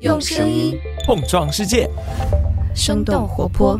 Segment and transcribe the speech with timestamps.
[0.00, 1.86] 用声音碰撞世界，
[2.74, 3.78] 生动活泼。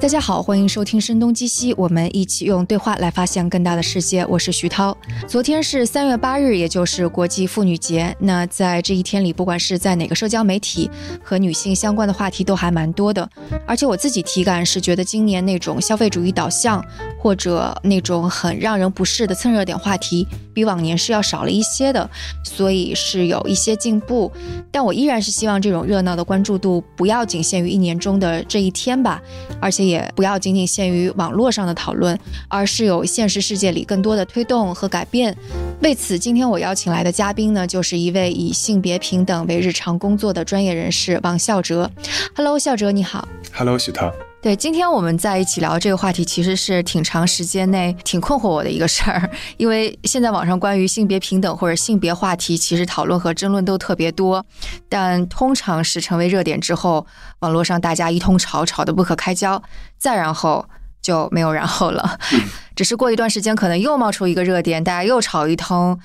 [0.00, 4.24] 大家好，欢迎收听《声东击西》，我们一起用对话来发现更大的世界。
[4.26, 4.96] 我是徐涛。
[5.26, 8.14] 昨天是三月八日，也就是国际妇女节。
[8.20, 10.88] 那在这一天里，不管是在哪个社交媒体，
[11.20, 13.28] 和女性相关的话题都还蛮多的。
[13.66, 16.80] 而且我自己体感是觉得，今年那种消费主义导向，
[17.18, 22.08] 或者那种很让人不适的蹭热点话题，比往年是要少了一些的。
[22.44, 24.30] 所以是有一些进步，
[24.70, 29.20] 但我依然是希望这种热闹的关注度不要仅限于一年中的这一天吧，
[29.60, 29.87] 而且。
[29.88, 35.34] 也不要仅仅限于网络上的讨论，而是有现实世界里更多的推动和改变。
[35.80, 41.90] 为此，今天我邀请来的嘉宾呢，就是一位以性别平等为日常工作的专业人士王孝哲。
[42.34, 43.26] Hello，孝哲你好。
[43.52, 44.12] Hello，许涛。
[44.40, 49.28] 对，今天我们在一起聊这个话题，其实是挺长时间内挺困惑我的一个事儿。
[49.58, 54.46] 因为现在网上关于性别平等或者性别话题，其实讨论和争论都特别多，
[54.88, 57.04] 但通常是成为热点之后，
[57.40, 59.60] 网络上大家一通吵，吵得不可开交，
[59.98, 60.64] 再然后
[61.02, 62.18] 就没有然后了。
[62.76, 65.98] 只是过一段时间，可能又冒出一个热点，大家又吵一通。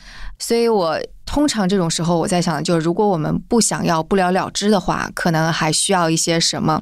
[0.45, 6.81] 所以我通常这种时候，我在想，就是如果我们不想要不了了之的话，可能还需要一些什么？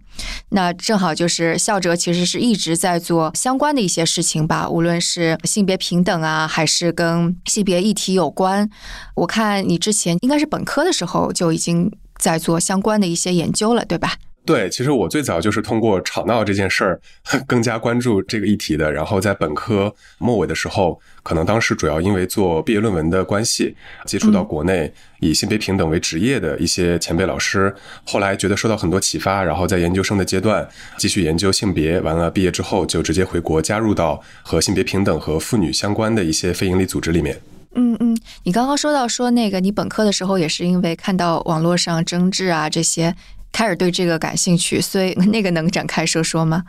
[0.50, 8.67] 那正好就是孝哲其实是一直在做相关的一些事情吧，无论是性别平等啊，还是跟性别议题有关。
[9.14, 14.16] 我看你之前应该是本科的时候就已经在做相关的一些研究了，对吧？
[14.44, 17.00] 对，其实我最早就是通过吵闹这件事儿
[17.45, 18.92] 更加关注这个议题的。
[18.92, 23.75] 然后在本科末尾的时候，可能当时主要因为做毕业论文的关系，
[24.06, 27.73] 接触到国内以性别平等为职业的一些前辈老师。
[28.03, 30.67] 后来觉得受到很多启发，然后在研究生的阶段
[30.98, 32.02] 继续研究性别。
[32.02, 37.39] 完了毕业之后就直接回国，加入到和性别平等和妇女相关的一些非营利组织里面。
[37.76, 43.16] 嗯嗯，你刚刚说到说那个你本科的时候也是因为看到网络上争执啊这些。
[43.52, 46.64] 开始对这个感兴趣，所以 那个能展开说说吗？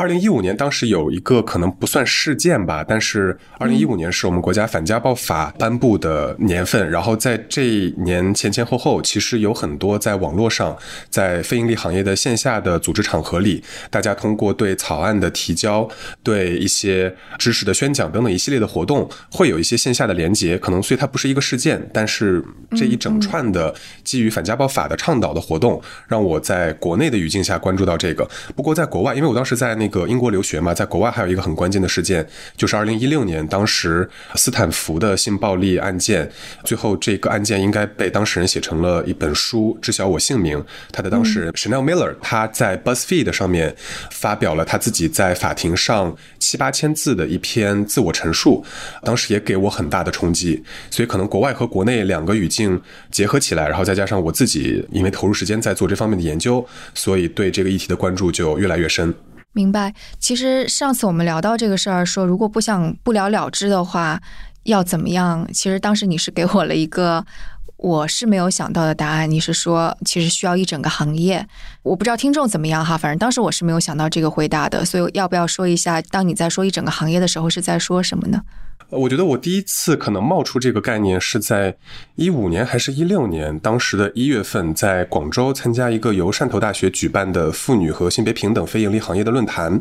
[0.00, 6.90] 二零一五年，当时有一个可能不算事件吧，但是二零一五年是我们国家反家暴法颁布的年份。
[6.90, 10.74] 然后在这一年前前后后，其实有很多在网络上，
[11.10, 15.86] 在非盈利行业的线下的组织场合里，大家通过对草案的提交、
[16.22, 20.56] 对一些知识的宣讲等等一系列的活动，会有一些线下的连接。
[20.56, 22.42] 可能所以它不是一个事件，但是
[22.74, 25.78] 这一整串的基于反家暴法的倡导的活动，
[26.08, 28.26] 让我在国内的语境下关注到这个。
[28.56, 29.89] 不过在国外，因为我当时在那。
[29.89, 36.30] 个英国留学嘛，在国外还有一个很关键的事件，就是二零一六年，当时斯坦福的性暴力案件，
[36.64, 40.58] 最后这个案件应该被当事人写成了一本书，《知晓我姓名》。
[40.92, 43.74] 他的当事人 Chanel Miller，他在 BuzzFeed 上面
[44.10, 48.64] 发表了他自己在法庭上七八千字的一篇自我陈述，
[49.02, 50.62] 当时也给我很大的冲击。
[50.90, 52.80] 所以可能国外和国内两个语境
[53.10, 56.64] 结合起来，然后再加上我自己因为投入时间在做这方面的研究，
[56.94, 59.14] 所以对这个议题的关注就越来越深。
[59.52, 59.94] 明白。
[60.18, 64.20] 其实上次我们聊到这个事儿，说如果不想不了了之的话，
[64.64, 65.46] 要怎么样？
[65.52, 67.24] 其实当时你是给我了一个
[67.76, 69.30] 我是没有想到的答案。
[69.30, 71.46] 你是说，其实需要一整个行业。
[71.82, 74.84] 我不知道听众怎么样哈，反正当时我是没有想到这个回答的。
[74.84, 78.42] 所以要不要说一下，当你在说一整个行业的时候，是在说什么呢？
[78.90, 81.76] 我觉得我第一次可能冒出这个概念是在
[82.16, 89.80] 一五年还是一六年，当时的一月份，在广州参加一个由汕头大学举办的妇女和性别平等非盈利行业的论坛，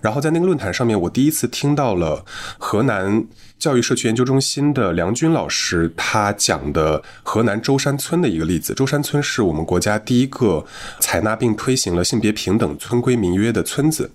[0.00, 2.24] 然后在那个论坛上面，我第一次听到了
[2.58, 3.24] 河南。
[3.58, 8.72] 教育社区研究中心的梁军老师，他讲的河南舟山村的一个例子。
[8.72, 10.64] 舟山村是我们国家第一个
[11.00, 14.08] 采纳并推行了性别平等村规民约的村子。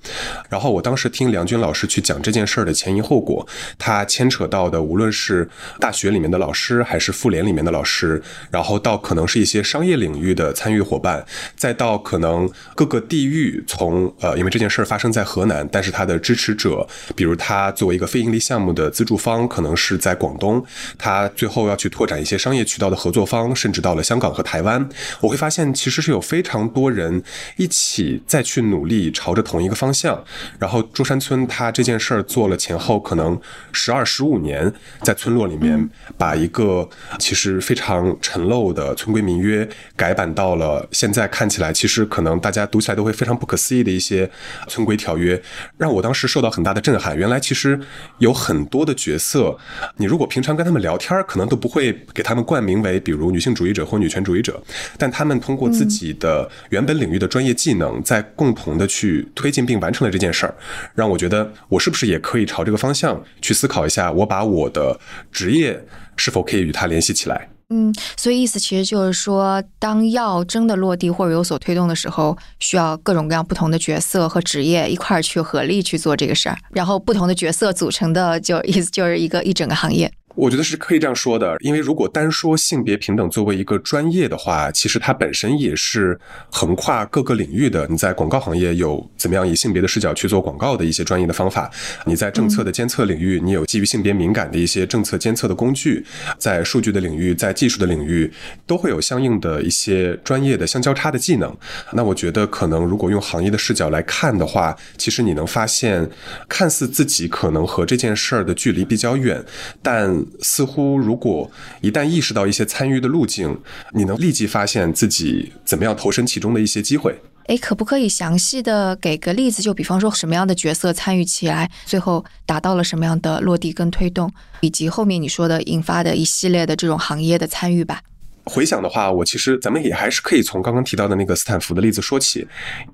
[0.47, 3.45] 然后我当时听梁军老师去讲这件事儿的前因后果，
[3.77, 11.25] 他牵扯到的无论是大学里面的老师，还是妇联里面的老师，然后到可能是一些商业领域的参与伙伴，
[11.57, 19.32] 再到可能各个地域，从呃，因为这件事儿发生在河南，但是他的支持者，比如他作为一个非营利项目的资助方。
[19.33, 20.63] 方可能是在广东，
[20.97, 24.87] 他最后要去拓展一些商业渠道的合作方，甚至到了香港和台湾。
[25.21, 27.23] 我会发现，其实是有非常多人
[27.57, 30.23] 一起再去努力，朝着同一个方向。
[30.59, 33.39] 然后中山村他这件事儿做了前后可能
[33.71, 34.71] 十二十五年，
[35.01, 36.87] 在村落里面把一个
[37.17, 44.29] 其实非常陈陋的村规民约改版到了现在看起来，其实可能大家读起来都会非常不可思议的一些
[44.67, 45.41] 村规条约，
[45.77, 47.17] 让我当时受到很大的震撼。
[47.17, 47.79] 原来其实
[48.19, 49.22] 有很多的角色。
[49.23, 49.57] 色，
[49.95, 54.61] 你如果平常跟他们聊天，可能都不会给他们冠名为比如女性主义者或女权主义者，
[54.97, 60.53] 但他们通过自己的原本领域的专业技能，在共同的去推进并完成了这件事儿，
[60.93, 64.99] 让我觉得我是不是也可以朝这个方向去思考一下，我把我的
[65.31, 65.81] 职业
[66.17, 67.47] 是否可以与它联系起来。
[67.69, 80.11] 嗯，所以意思其实就是说，当要真的落地或者有所推动的时候，需要各种各样不同的角色和职业一块儿去合力去做这个事儿，然后不同的角色组成的就意思就是一个一整个行业。
[80.35, 86.19] 我觉得是可以这样说的，因为如果单说性别平等作为一个专业的话，其实它本身也是
[86.49, 87.87] 横跨各个领域的。
[87.87, 91.69] 你在广告行业有怎么样以性别的视角去做广告的一些专业的方法；
[92.05, 96.03] 你在政策的监测领域，你有基于性别敏感的一些政策监测的工具；
[96.39, 98.31] 在数据的领域，在技术的领域，
[98.65, 101.55] 都会有相应的一些专业的相交叉的技能。
[101.91, 106.09] 那我觉得，可能如果用行业的视角来看的话，其实你能发现，
[106.49, 109.43] 看似自己可能和这件事儿的距离比较远，
[109.81, 111.49] 但似乎，如果
[111.81, 113.57] 一旦意识到一些参与的路径，
[113.93, 117.19] 你能立即发现自己怎么样投身其中的一些机会。
[117.47, 119.61] 哎，可不可以详细的给个例子？
[119.61, 124.31] 就比方说，什么样的角色参与起来，最后达到了什么样的落地跟推动，
[124.61, 128.01] 以及后面你说的引发的一系列的这种行业的参与吧？
[128.45, 132.45] 回想的话，我其实咱们也还是可以从刚刚提到的那个斯坦福的例子说起。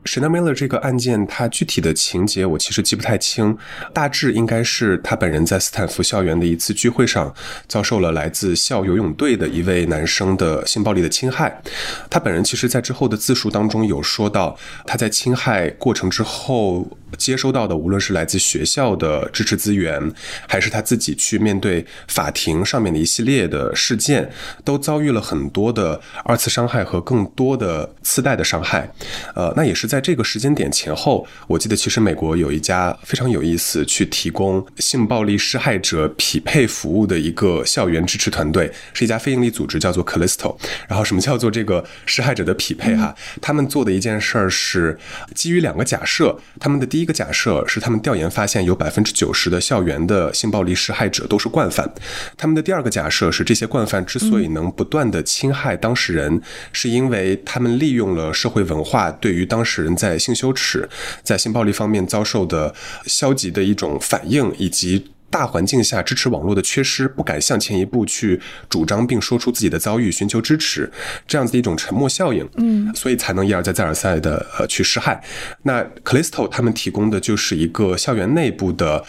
[0.06, 3.58] Chanel Miller 这个案件，它具体的情节我其实记不太清，
[3.94, 7.34] 大致应该是他本人在斯坦福校园的一次聚会上，
[7.68, 11.62] 遭受了来自校游泳队的一位男生的性暴力的侵害。
[12.10, 14.56] 他本人其实在之后的自述当中有说到，
[14.86, 16.88] 他在侵害过程之后
[17.18, 20.02] 接收到的，无论是来自学校的支持资源，
[20.48, 24.32] 还是他自己去面对法庭上面的一系列的事件，
[24.64, 25.50] 都遭遇了很。
[25.50, 28.88] 多的二次伤害和更多的次贷的伤害，
[29.36, 40.56] 呃，那也是在这个时间点前后，我记得其实美国有一家非常有意思去提供性暴力施害者匹配服务的一个校园支持团队，是一家非营利组织，叫做 Callisto。
[40.88, 43.16] 然后什么叫做这个施害者的匹配哈？
[43.42, 44.98] 他们做的一件事儿是
[45.34, 51.92] 基于两个假设，他们的第一个假设是他们调研发现有百分之九十的校园的性暴力施害者都是惯犯，
[52.38, 56.42] 他们的第二个假设是这些惯犯之所以能不断的侵害当事人，
[56.74, 60.88] 是因为他们利用了社会文化对于当事人在性羞耻、
[61.24, 62.74] 在性暴力方面遭受的
[63.06, 65.12] 消极的一种反应，以及。
[65.30, 68.40] 大环境下支持网络的缺失，不敢向前一步去
[68.70, 70.92] 主张并说出自己的遭遇，寻求支持，
[71.28, 75.22] 这样子的一种沉默效应，嗯，所以才能一而再再而三的呃去施害。
[75.64, 79.04] 那 Callisto 他们提供的就是一个校园内部的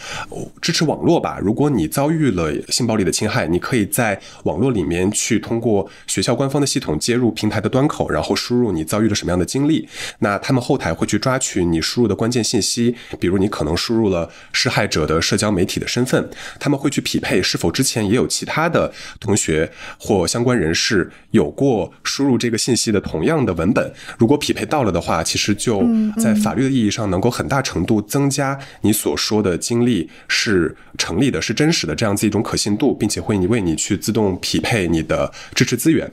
[0.61, 1.39] 支持网络吧。
[1.41, 9.87] 如果你遭遇了性暴力的侵害，你可以在网络里面去通过学校官方的系统接入平台的端口，然后输入你遭遇了什么样的经历。
[10.19, 16.10] 那他们后台会去抓取你输入的关键信息，比如你可能输入了施害者的社交媒体的身份。
[16.11, 16.29] 份
[16.59, 25.87] 他们会去匹配是否之前也有其他的同学或相关人士有过输入这个信息的同样的文本，如果匹配到了的话，其实就
[26.17, 36.09] 在法律的意义上能够很大程度增加你所说的经历是成立的、是真实的这样子一种可信度，并且会你为你去自动匹配你的支持资源。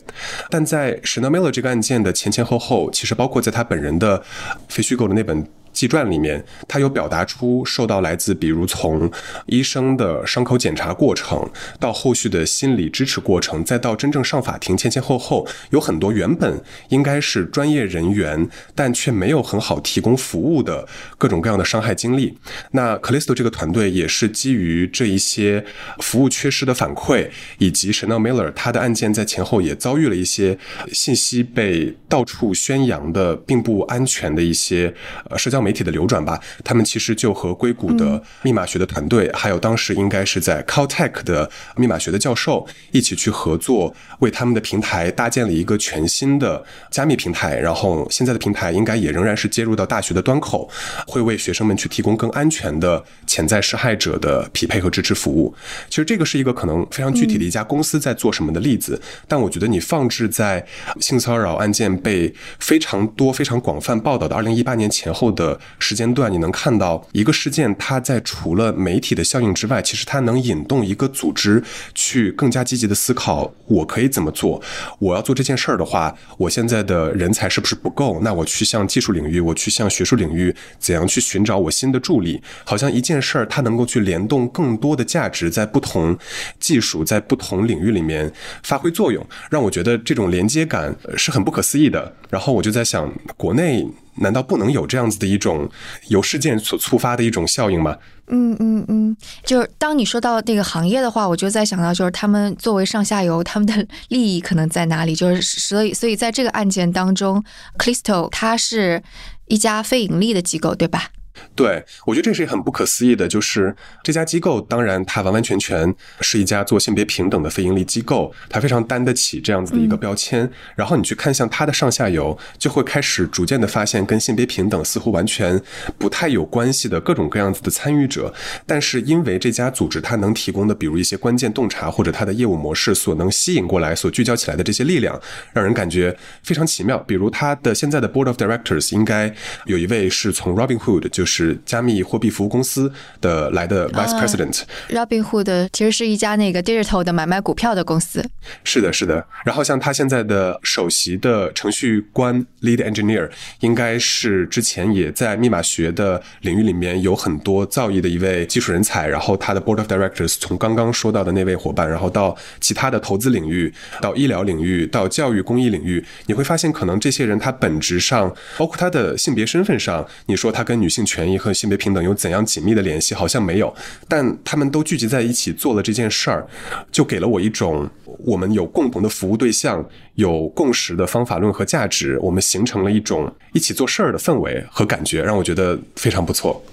[0.49, 4.23] 但在 Miller 这个案件的前前后后，其实包括在他本人的
[4.69, 5.45] 非虚构的那本。
[5.79, 9.09] 记传里面，他有表达出受到来自比如从
[9.47, 11.49] 医生的伤口检查过程，
[11.79, 20.85] 到后续的心理支持过程，再到真正上法庭前前后后，有很多原本应该是专业人员，但却没有很好提供服务的
[21.17, 22.37] 各种各样的伤害经历。
[22.73, 25.65] 那 Callisto 这个团队也是基于这一些
[26.01, 27.29] 服务缺失的反馈，
[27.59, 30.59] 以及 Chanel Miller 他的案件在前后也遭遇了一些
[30.93, 34.93] 信息被到处宣扬的并不安全的一些
[35.31, 35.68] 呃社交媒。
[35.69, 47.59] 媒体的流转吧，他们其实就和硅谷的密码学的团队，还有当时应该是在 Caltech 的密码学的教授一起去合作，为他们的平台搭建了一个全新的加密平台。
[47.59, 50.67] 然后现在的平台应该也仍然是接入到大学的端口，
[51.07, 55.55] 会为学生们去提供更安全的潜在施害者的匹配和支持服务。
[55.91, 60.65] 其实这个是一个可能非常具体的一家公司在做什么的例子，但我觉得你放置在
[60.99, 65.48] 性骚扰案件被非常多、非常广泛报道的二零一八年前后的。
[65.79, 71.63] 时间段，你能看到一个事件，它在除了媒体的效应之外，其实它能引动一个组织
[71.95, 74.61] 去更加积极的思考：我可以怎么做？
[74.99, 78.19] 我要做这件事儿的话，我现在的人才是不是不够？
[78.23, 82.43] 那我去向技术领域，我去向学术领域，怎样去寻找我新的助力？
[82.65, 86.19] 好像一件事儿，它能够去联动更多的价值，在不同
[86.59, 92.15] 技术、在不同领域里面发挥作用，让我觉得这种连接感是很不可思议的。
[92.31, 93.87] 然后我就在想，国内。
[94.21, 95.69] 难道不能有这样子的一种
[96.09, 97.97] 由事件所触发的一种效应吗？
[98.31, 105.15] 嗯嗯嗯，就是当你说到那个行业的话，我就在想到，就是他们作为上下游，他们的利益可能在哪里？
[105.15, 107.43] 就是所以，所以在这个案件当中
[107.79, 109.03] ，Crystal 它是
[109.47, 111.09] 一家非盈利的机构，对吧？
[111.55, 120.51] 对，我觉得这是很不可思议的，就是这家机构，当然它完完全全是一家做性别平等的非盈利机构，它非常担得起这样子的一个标签。
[120.75, 125.61] 然后你去看向它的上下游，就会开始逐渐的发现跟性别平等似乎完全
[125.97, 128.33] 不太有关系的各种各样子的参与者。
[128.67, 135.21] 但是因为这家组织它能提供的，比如一些关键洞察或者它的业务模式所能吸引过来、所聚焦起来的这些力量，
[135.53, 136.99] 让人感觉非常奇妙。
[136.99, 139.33] 比如它的现在的 Board of Directors 应该
[139.67, 141.25] 有一位是从 Robinhood 就。
[141.25, 141.28] 是
[141.65, 144.63] 加密货币服务公司的来的 Vice President。
[144.91, 148.25] Robinhood 其实是一家那个 digital 的买卖股票的公司。
[148.65, 149.27] 是的，是的。
[149.45, 153.31] 然后像他现在的首席的程序官 Lead Engineer，
[153.61, 159.07] 应该是之前也在密码学的领域里面有很多造诣的一位技术人才。
[159.09, 171.31] 然后他的 Board of Directors 从刚刚说到的那位伙伴，然后到其他的投资领域，到医疗领域，到教育公益领域，你会发现可能这些人他本质上，包括他的性别身份上，你说他跟女性权。
[171.31, 173.15] 益和性别平等有怎样紧密的联系？
[173.15, 173.75] 好像没有，
[174.09, 176.47] 但他们都聚集在一起做了这件事儿，
[176.91, 177.87] 就给了我一种
[178.25, 179.85] 我们有共同的服务对象、
[180.15, 186.65] 有共识的方法论和价值，我们形成了一种一起做事儿的氛围和感觉，让我觉得非常不错。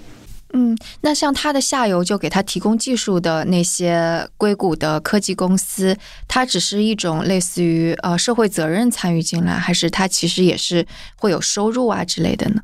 [0.54, 5.94] 嗯，那像他的下游就给他提供技术的那些硅谷的科技公司，
[6.28, 12.62] 它只是一种类似于呃社会责任参与进来，还是它其实也是会有收入啊之类的呢？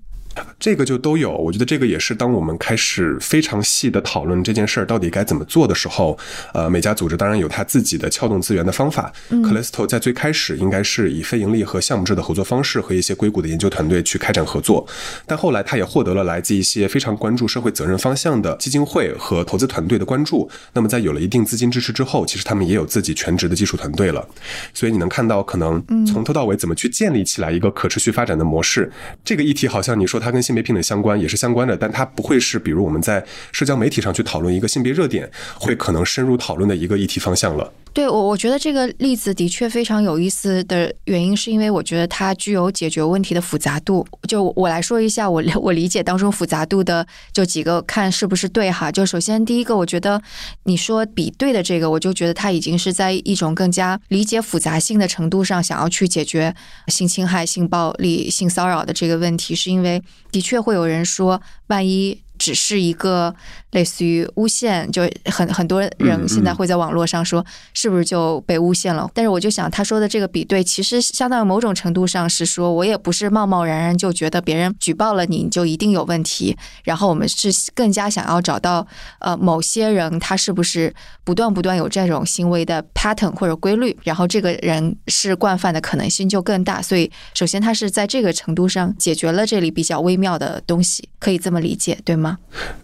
[0.58, 6.16] 这个就都有，我觉得这个也是当我们开始非常细的讨论这件事儿到底该怎么做的时候，
[6.54, 9.12] 呃，每家组织当然有他自己的撬动资源的方法。
[9.30, 14.86] Callisto 在最开始应该是以非盈利和项目制的合作方式和一些硅谷的研究团队去开展合作，
[15.26, 20.48] 但后来他也获得了来自一些非常关注社会责任方向的基金会和投资团队的关注。
[20.72, 24.24] 那么在有了一定资金支持之后，其实他们也有自己全职的技术团队了。
[24.72, 28.90] 所以你能看到，可能从头到尾怎么去建立起来一个可持续发展的模式，
[29.24, 30.21] 这个议题好像你说。
[30.22, 37.72] 它跟性别平等相关，也是相关的，但它不会是比如我们在社交媒体上去讨论一个性别热点，会可能深入讨论的一个议题方向了。
[37.94, 44.06] 对我，我觉得这个例子的确非常有意思的原因，是因为我觉得它具有解决问题的复杂度。
[44.26, 48.90] 就我来说一下，我 我理解当中复杂度的就几个，看是不是对哈。
[48.90, 50.20] 就首先第一个，我觉得
[50.64, 56.54] 你说比对的这个，我就觉得它已经是在一种更加理解复杂性的程度上，想要去解决
[56.88, 63.34] 性侵害、性暴力、性骚扰的这个问题，是因为的确会有人说，万一只是一个。
[63.72, 69.10] 类似于诬陷，就很很多人现在会在网络上说，是不是就被诬陷了？
[69.12, 76.56] 但是我就想，他说的这个比对，其实相当于某种程度上是说，我也不是贸贸然然就觉得别人举报了你，你就一定有问题。
[76.84, 78.86] 然后我们是更加想要找到，
[79.20, 86.82] 呃，某些人他是不是不断不断有这种行为的 pattern 或者规律，然后这个人是惯犯的可能性就更大。
[86.82, 92.36] 所以，首先他是在这个程度上解决了这里比较微妙的东西，可以这么理解，对吗？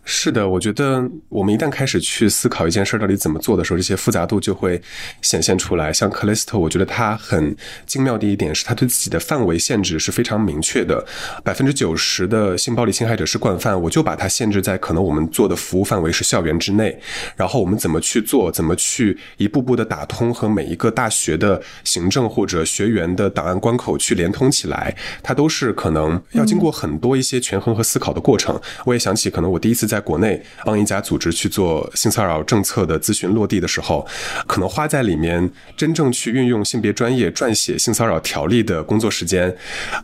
[0.02, 0.78] 是的，我觉得。
[0.79, 4.81] 的，我们一旦开始去思考一件事到底怎么做的时候，这些复杂度就会
[5.21, 5.93] 显现出来。
[5.93, 11.05] 像 Callisto，我觉得它很精妙的一点是，它对自己的范围限制是非常明确的。
[11.43, 16.97] 百分之九十的性暴力侵害者是惯犯，我就把它限制在可能我们做的服务范围是校园之内。
[17.35, 28.61] 然后我们怎么去做，怎么去一步步的打通和每一个大学的行政或者学员的档案关口去连通起来，它都是可能要经过很多一些权衡和思考的过程。
[28.85, 30.41] 我也想起，可能我第一次在国内。
[30.69, 34.07] 帮一家组织去做性骚扰政策的咨询落地的时候，
[34.47, 39.57] 可能花在里面真正去运用性别专业撰写性骚扰条例的工作时间，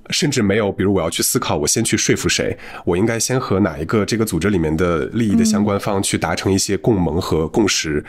[0.08, 0.72] 甚至没有。
[0.72, 2.56] 比如我要去思考，我先去说服谁，
[2.86, 8.02] 我应该先和哪一个这个组织里面的利益的相关方去达成一些共盟和共识。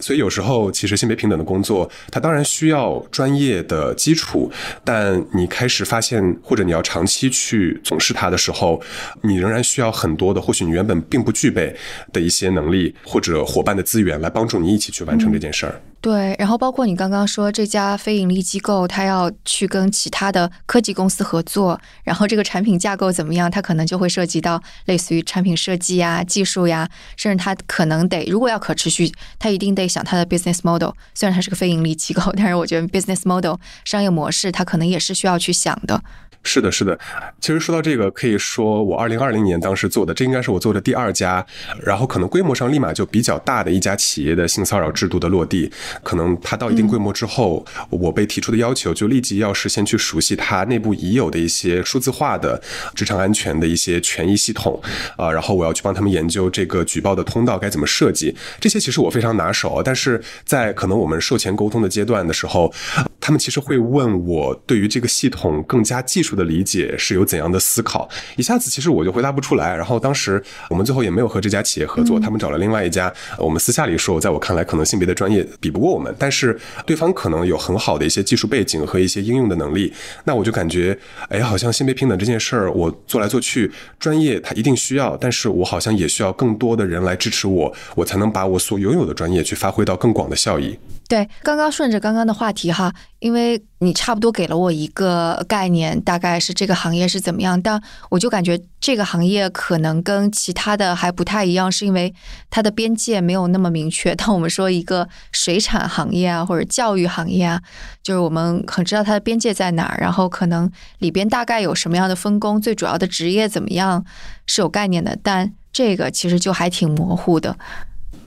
[0.00, 4.50] 所以有时候其实性别平等的工作，它当然需要专业的基础，
[4.82, 8.82] 但你开始发现或者你要长期去从事它的时候，
[9.22, 11.72] 你仍然需要很多的，或许你原本并不具备。
[12.12, 15.80] 的一些能力或者伙伴的资源来帮助你一起去完成这件事儿。
[16.02, 23.50] 对，然后包括你刚刚说这家非盈利机构，它要去跟其他的科技公司合作，然后这个产品架构怎么样？
[23.50, 30.92] 它可能就会涉及到类似于产品设计呀、技术呀，甚至它可能得如果要可持续，它一定得想它的 business model。
[31.14, 36.02] 虽然它是个非盈利机构，但是我觉得 business model 商业模式，它可能也是需要去想的。
[36.42, 36.98] 是的，是的。
[37.38, 41.44] 其实说到这个，可以说我二零二零年当时做的，这应该是我做的第二家
[41.82, 45.70] 然后可能规模上立马就比较大的一家企业的性骚扰制度的落地，
[46.02, 52.60] 可能它到一定规模之后，我被提出的要求就立即要事先去熟悉它内部已有的一些数字化的
[52.94, 54.80] 职场安全的一些权益系统
[55.16, 62.72] 啊，然后我要去帮他们研究这个举报的通道该怎么设计，这些其实我非常拿手，但是在可能我们售前沟通的阶段的时候，
[63.20, 79.92] 他们其实会问我对于这个系统更加技术的理解是有怎样的思考，一下子其实我就回答不出来，然后当时我们最后也没有和这家企业合作，他们找了另外一家，我们私下里说，在我看来可能性别的专业比不过我们，但是对方可能有很好的一些技术背景和一些应用的能力，
[80.24, 90.78] 那我就感觉，哎，好像性别平等这件事儿，我做来做去，专业它一定需要，但是我好像也需要更多的人来支持我，我才能把我所拥有的专业去发挥到更广的效益。
[91.10, 102.14] 对，刚刚顺着刚刚的话题哈，因为你差不多给了我一个概念，大概是这个行业是怎么样，但我就感觉这个行业可能跟其他的还不太一样，是因为
[102.48, 104.14] 它的边界没有那么明确。
[104.14, 107.60] 当我们说一个水产行业啊，或者教育行业啊，
[108.04, 114.04] 就是我们很知道它的边界在哪儿，然后可能里边大概有什么样的分工，最主要的职业怎么样
[114.46, 117.56] 是有概念的，但这个其实就还挺模糊的。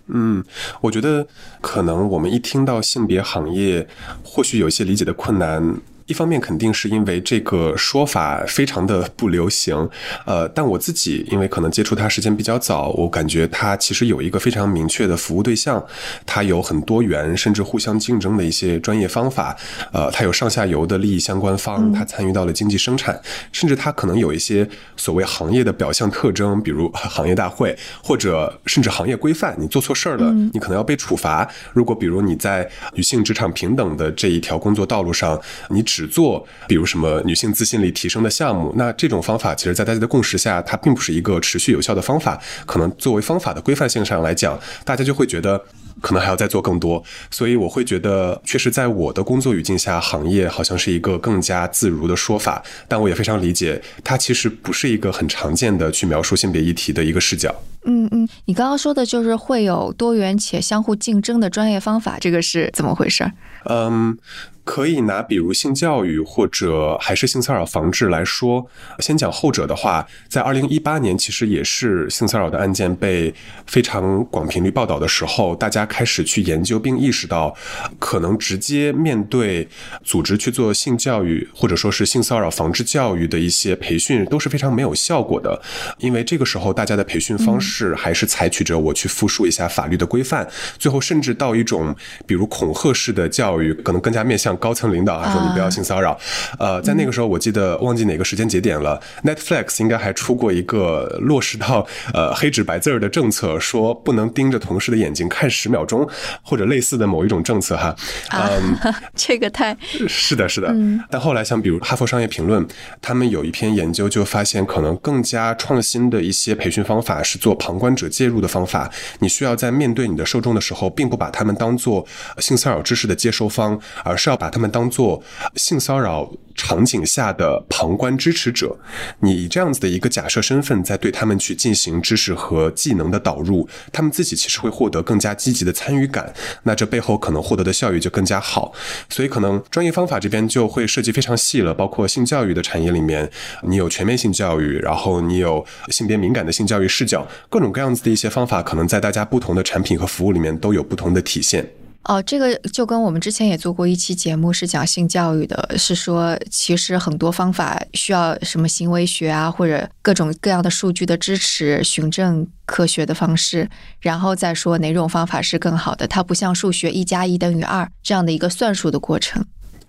[0.07, 0.43] 嗯，
[0.81, 1.25] 我觉得
[1.62, 3.88] 可能我们一听到性别行业，
[4.24, 5.77] 或许有一些理解的困难。
[6.13, 9.89] 一方面肯定是因为这个说法非常的不流行，
[10.27, 15.84] 呃，但我自己因为可能接触它时间比较早，我感觉它其实有一个非常明确的服务对象，
[16.24, 19.58] 它有很多元甚至互相竞争的一些专业方法，
[19.91, 23.20] 呃，它有上下游的利益相关方，它参与到了经济生产，
[23.51, 31.50] 甚至它可能有一些所谓行业的表象特征，比如 行业大会或者甚至行业规范，你做错事儿了，你可能要被处罚。
[31.74, 42.38] 如果比如你在女性职场平等的这一条工作道路上，你只只做，比如什么女性自信力提升的项目，那这种方法其实，在大家的共识下，它并不是一个持续有效的方法。
[42.65, 45.63] 可能作为方法的规范性上来讲，大家就会觉得
[46.03, 47.01] 可能还要再做更多。
[47.31, 52.62] 所以我会觉得，确实在我的工作语境下，行业好像是一个更加自如的说法。
[52.89, 57.55] 但我也非常理解，它其实不是一个很常见的去描述性别议题的一个视角。
[57.86, 63.31] 嗯嗯，你刚刚说的就是会有多元且相互竞争的专业方法，这个是怎么回事？
[63.65, 64.17] 嗯。
[64.65, 68.65] 可以拿比如性教育或者还是性骚扰防治来说，
[69.00, 73.33] 先讲后者的话，在二零一八年其实也是性骚扰的案件被
[73.67, 77.56] 非常广频率报道的时候，大家开始去研究并意识到，
[78.00, 79.68] 可能直接面对
[80.04, 85.62] 组织去做性教育或者说是性骚扰防治教育的一些培训都是非常没有效果的，
[86.00, 90.48] 因为这个时候大家的培训方式还是采取着我去复述一下法律的规范，
[90.79, 94.58] 最后甚至到一种比如恐吓式的教育，可能更加面向。
[94.64, 96.18] 高层领导啊，说你不要性骚扰。
[96.58, 98.98] 呃，在那个时候，我记得忘记哪个时间节点了。
[99.24, 106.07] Netflix 应该还出过一个落实到呃黑纸白字儿的政策，说不能盯着同事的眼睛看十秒钟，
[106.43, 107.96] 或者类似的某一种政策哈。
[108.31, 108.77] 嗯，
[109.15, 109.75] 这个太
[110.07, 110.72] 是的，是的。
[111.09, 112.63] 但后来像比如哈佛商业评论，
[113.01, 118.91] 他们有一篇研究就发现，可能更加创新的一些培训方法是做旁观者介入的方法。
[119.19, 122.05] 你需要在面对你的受众的时候，并不把他们当做
[122.37, 124.33] 性骚扰知识的接收方，而是要。
[124.43, 125.24] 把他们当做
[125.55, 128.77] 性骚扰场景下的旁观支持者，
[129.20, 138.74] 你以这样子的一个假设身份，在对他们去进行知识和技能的导入，他们自己其实会获得更加积极的参与感，那这背后可能获得的效益就更加好。
[139.09, 143.29] 所以可能专业方法这边就会涉及非常细了，包括性教育的产业里面，
[143.63, 151.68] 你有全面性教育，然后你有性别敏感的性教育视角，各种各样子的一些方法，可能在大家不同的产品和服务里面都有不同的体现。
[152.03, 163.70] 哦，这个就跟我们之前也做过一期节目，是讲性教育的，是说其实很多方法需要什么行为学啊，或者各种各样的数据的支持、循证科学的方式，
[164.01, 166.05] 然后再说哪种方法是更好的。
[166.05, 169.46] 它不像数学一加一等于二这样的一个算术的过程。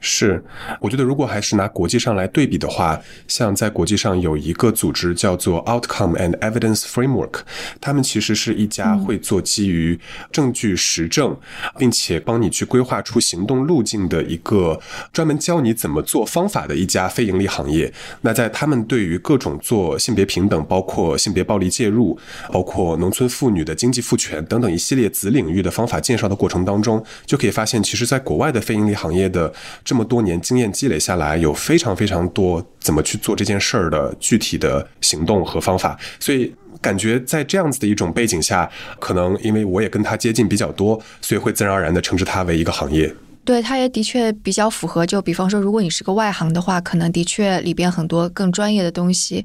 [0.07, 0.45] 是，
[0.81, 7.41] 我觉得如果还是拿国际上来对比的话，像在国际上有一个组织叫做 Outcome and Evidence Framework，
[7.81, 9.99] 他们其实是一家会做基于
[10.31, 11.35] 证据实证，
[11.79, 14.79] 并且帮你去规划出行动路径的一个
[15.11, 17.91] 专门教你怎么做方法的一家非盈利行业。
[18.21, 22.19] 那在他们对于各种做性别平等，包括性别暴力介入，
[22.53, 29.51] 包括农村妇女的经济赋权等等一系列子领域的方法介绍的过程当中，就可以发现，其实在国外的非盈利行业的。
[29.83, 43.15] 这这么多年经验积累下来，有非常非常多怎么去做这件事儿的具体的行动和方法，所以感觉在这样子的一种背景下，可能因为我也跟他接近比较多，所以会自然而然的称之它为一个行业。
[43.45, 45.07] 对，它也的确比较符合。
[45.07, 49.45] 就比方说，如果你是个外行的话，可能的确里边很多更专业的东西，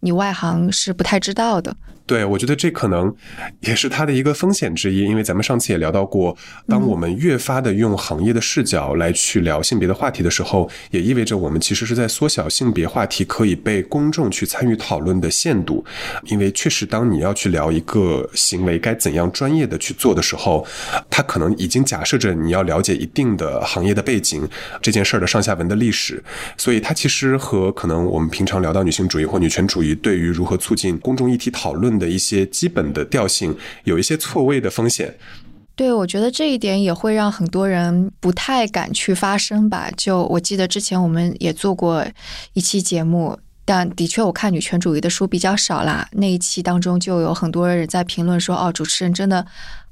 [0.00, 1.76] 你外行是不太知道的。
[2.06, 3.12] 对，我觉得这可能
[3.62, 6.36] 也是它的一个风险之一，因为咱们上次也聊到过，
[6.68, 15.84] 当我们越发的用行业的视角来去聊性别的话题的时候，也意味着我们其实是在缩小性别话题可以被公众去参与讨论的限度。
[16.26, 20.64] 因为确实，当你要去聊一个行为该怎样专业的去做的时候，
[21.10, 24.48] 它可能已经假设着你要了解一定的行业的背景，
[24.80, 26.22] 这件事儿的上下文的历史，
[26.56, 31.86] 所以它其实和可能我们平常聊到女性主义或女权主义对于如何促进公众议题讨论。
[31.96, 35.16] 的一些基本的调性有一些错位的风险，
[35.74, 39.90] 对我觉得这一点也会让很多人不太敢去发声吧。
[39.96, 42.04] 就我记得之前我们也做过
[42.52, 43.38] 一期节目。
[43.68, 46.08] 但的确，我看女权主义的书比较少啦。
[46.12, 49.44] 那一期当中就有很多人在评论说：“哦，主持人真的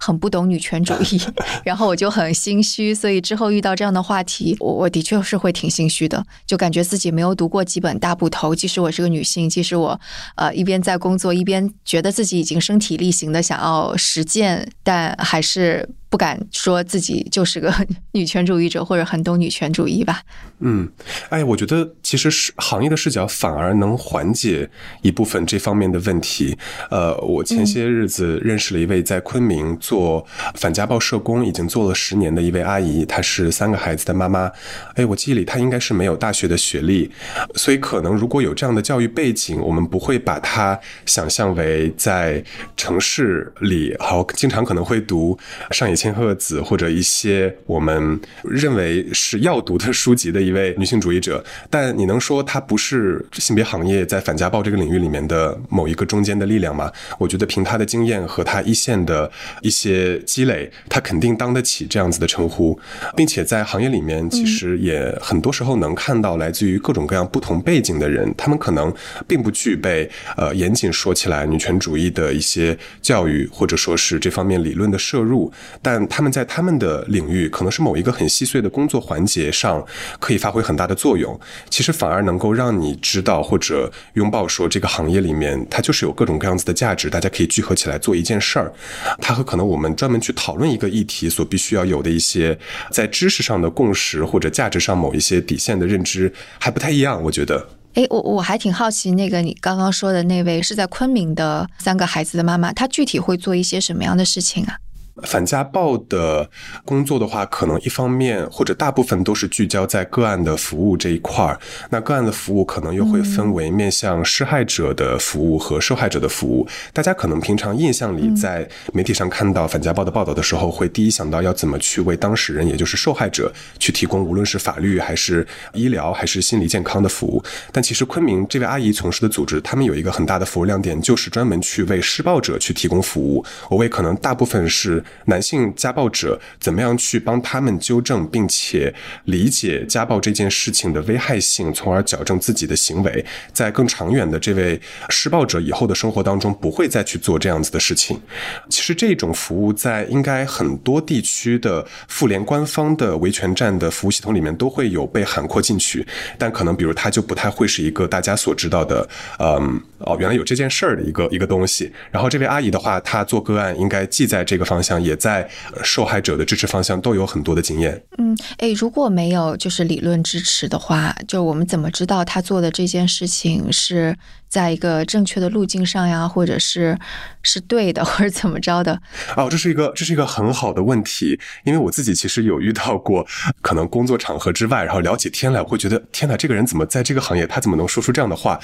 [0.05, 1.19] 很不懂女权主义。
[1.65, 2.95] ”然后我就很心虚。
[2.95, 8.55] 所以之后遇到这样的话题，我我的确是会挺心虚的，就感觉自己没有读过几本大部头。
[8.55, 9.99] 即使我是个女性，即使我
[10.35, 15.89] 呃一边在工作，一边觉得自己已经身体力行的想要实践，但还是。
[16.11, 17.75] 不敢说自己就是个
[18.13, 20.23] 女权主义者或者很懂女权主义吧。
[20.61, 20.89] 嗯，
[21.29, 24.71] 哎，我觉得其实是行业的视角反而能缓解
[25.03, 26.57] 一部分这方面的问题。
[26.89, 34.51] 呃，我前些日子认识了一位在昆明做做反家暴社工已经做了十年的一位阿姨，她是三个孩子的妈妈。
[34.95, 37.11] 哎，我记忆里她应该是没有大学的学历，
[37.55, 42.43] 所以可能如果有这样的教育背景，我们不会把她想象为在
[42.77, 45.37] 城市里好经常可能会读
[45.71, 45.95] 上野。
[45.95, 56.91] 千鹤子或者一些我们认为是要读的书籍的一位女性主义者，但你能说她不是性别行业在反家暴这个领域里面的某一个中间的力量吗？
[57.17, 59.31] 我觉得凭她的经验和她一线的
[59.63, 62.79] 一些些积累，他肯定当得起这样子的称呼，
[63.17, 68.93] 并且在行业里面其实也很多时候能看到来自于各种各样不同背景的人，他们可能
[69.29, 79.85] 并不具备呃严谨说起来女权主义的一些教育或者说是这方面理论的摄入，但他们在他们的领域，可能是某一个很细碎的工作环节上，
[80.19, 81.39] 可以发挥很大的作用。
[81.69, 88.73] 其实反而能够让你知道或者拥抱说，这个行业里面它就是有各种各样子的价值，大家可以聚合起来做一件事儿。
[89.21, 92.59] 它和可能我们专门去讨论一个议题所必须要有的一些
[92.91, 97.23] 在知识上的共识或者价值上某一些底线的认知还不太一样。
[97.23, 104.77] 我觉得，哎，我我还挺好奇，那个你刚刚说的那位是在昆明的三个孩子的妈妈，她具体会做一些什么样的事情啊？
[105.23, 106.51] 反家暴的
[106.85, 111.59] 工作的话，可能一方面或者大部分都是聚焦在个案的服务这一块儿。
[111.91, 116.67] 那个案的服务可能又会分为面向施害者的服务和受害者的服务。
[116.93, 127.41] 大家可能平常印象里在媒体上看到反家暴的报道的时候，会第一想到要怎么去为当事人，也就是受害者去提供无论是法律还是医疗还是心理健康的服务。
[127.71, 133.45] 但其实昆明这位阿姨从事的组织，他们有一个很大的服务亮点，就是专门去为施暴者去提供服务。
[133.71, 135.04] 我为可能大部分是。
[135.27, 148.21] 男性家暴者怎么样去帮他们纠正，并且理解家暴这件事情的危害性，从而矫正自己的行为，在更长远的这位施暴者以后的生活当中，不会再去做这样子的事情。
[148.69, 156.07] 其实这种服务在应该很多地区的妇联官方的维权站的服务系统里面都会有被涵括进去，
[156.39, 161.93] 但可能比如它就不太会是一个大家所知道的，嗯，哦，原来有这件事儿的一个一个东西。
[162.11, 165.49] 然后这位阿姨的话，她做个案应该既在这个方向，也在
[165.83, 168.03] 受害者的支持方向都有很多的经验。
[168.19, 174.17] 嗯，哎，如果没有就是理论支持的话，就我们怎么知道她做的这件事情是
[174.49, 176.97] 在一个正确的路径上呀，或者是
[177.43, 179.01] 是对的，或者怎么着的？
[179.37, 183.27] 哦，这是一个这是一个很好的问题，因为我自己其实有遇到过，
[183.61, 188.59] 可能工作场合之外，然后聊起天来，我会觉得天哪，这个人怎么在这个行业，他怎么能说出这样的话？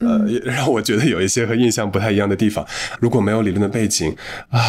[0.00, 2.64] 呃，让我觉得有一些和印象不太一样的地方。
[3.00, 4.14] 如果没有理论的背景
[4.50, 4.60] 啊。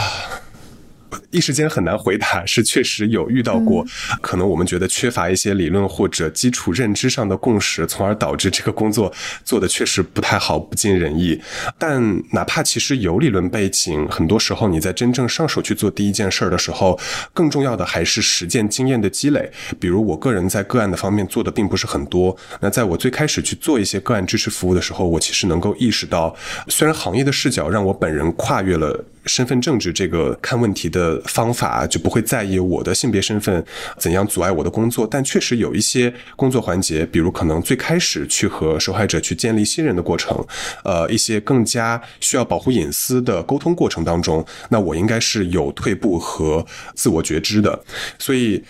[1.32, 3.86] 一时间很难回答，是确实有遇到过，
[4.22, 9.12] 可能我们觉得缺乏一些理论或者基础认知上的共识，从而导致这个工作
[9.44, 11.40] 做的确实不太好，不尽人意。
[11.78, 17.00] 但哪怕其实有理论背景，很多时候你在真正上手去做第一件事儿的时候，
[17.34, 19.52] 更重要的还是实践经验的积累。
[19.80, 26.36] 比如我个人在个案的方面做的并不是很多，那在我最开始去做一些个案支持服务的时候，我其实能够意识到，
[26.68, 29.06] 虽然行业的视角让我本人跨越了。
[29.28, 33.64] 身份政治这个看问题的方法就不会在意我的性别身份
[33.98, 40.44] 怎样阻碍我的工作，但确实有一些工作环节，比如可能最开始去和受害者去建立信任的过程，
[40.84, 47.84] 呃，一些更加需要保护隐私的沟通过程当中，那我应该是有退步和自我觉知的，
[48.18, 48.64] 所以。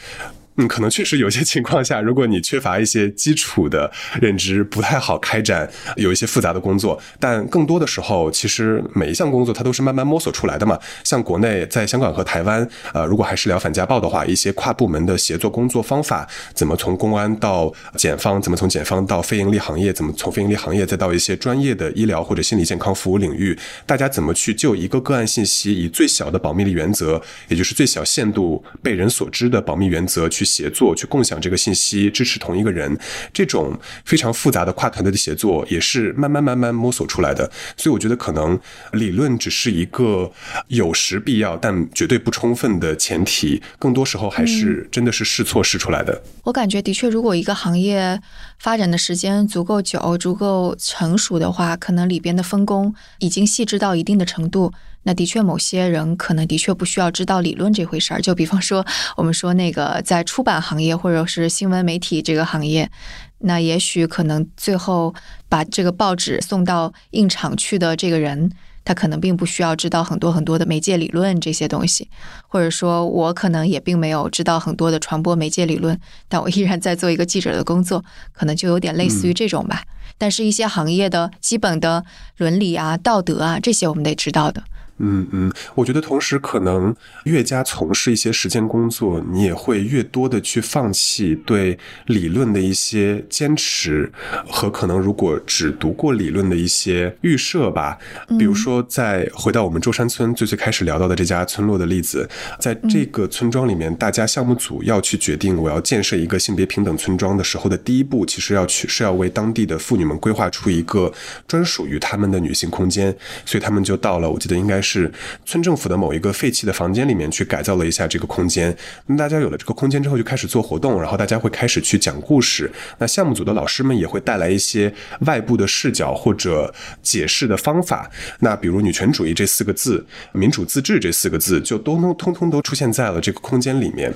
[0.57, 6.99] 嗯，可能确实有些情况下，如果你缺乏一些基础的认知，不太好开展有一些复杂的工作。
[7.19, 10.79] 但更多的时候，其实每一项工作它都是慢慢摸索出来的嘛。
[11.03, 30.46] 像国内在香港和台湾，呃，如果还是聊反家暴的话，一些跨部门的协作工作方法，怎么从公安到检方，怎么从检方到非盈利行业，怎么从非盈利行业再到一些专业的医疗或者心理健康服务领域，大家怎么去就一个个案信息，以最小的保密的原则，也就是最小限度被人所知的保密原则去。
[30.47, 32.97] 协作去共享这个信息，支持同一个人，
[33.33, 37.51] 这种非常复杂的跨团队的协作，也是慢慢慢慢摸索出来的。
[37.75, 38.59] 所以我觉得，可能
[38.93, 40.31] 理论只是一个
[40.69, 43.61] 有时必要，但绝对不充分的前提。
[43.77, 46.23] 更多时候还是真的是试错试出来的。
[46.43, 48.19] 我感觉，的确，如果一个行业
[48.59, 54.71] 发展的时间足够久、足够成熟的话，可能里边的分工已经细致到一定的程度。
[55.07, 58.21] 那的确，某些人可能的确不需要知道理论这回事儿。
[58.21, 62.91] 就比方说，我们说那个在出版行业或者是新闻媒体这个行业，
[63.37, 65.15] 那也许可能最后
[65.47, 68.51] 把这个报纸送到印厂去的这个人，
[68.83, 72.09] 他可能并不需要知道很多很多的媒介理论这些东西，
[72.49, 79.83] 或者说我可能也并没有知道很多的传播媒介理论，但我依然在做一个记者的工作，可能就有点类似于这种吧。
[80.17, 82.03] 但是，一些行业的基本的
[82.35, 84.61] 伦理啊、道德啊这些，我们得知道的。
[84.99, 94.11] 嗯嗯，我觉得同时可能越加从事一些实践工作，你也会越多的去放弃对理论的一些坚持
[94.47, 97.99] 和可能如果只读过理论的一些预设吧。
[98.39, 102.27] 比如说，在回到我们舟山村最最开始聊到的这家村落的例子，
[102.59, 111.13] 在这个村庄里面，大家项目组要去决定我要建设一个性别平等村庄的时候的第一步，其实要去是要为当地的妇女们规划出一个
[111.47, 114.86] 专属于她们的女性空间，所以他们就到了，我记得应该是。
[114.87, 115.11] 是
[115.45, 118.75] 村政府的某一个废弃的房间里面去改造了一下这个空间。
[119.07, 122.71] 那大家有了这个空间之后，就开始做活动，然后大家会开始去讲故事。
[122.99, 126.73] 那项目组的老师们也会带来一些外部的视角或者
[127.03, 128.09] 解释的方法。
[128.39, 134.13] 那比如女权主义这四个字、民主自治这四个字，就都通通通都出现在了这个空间里面。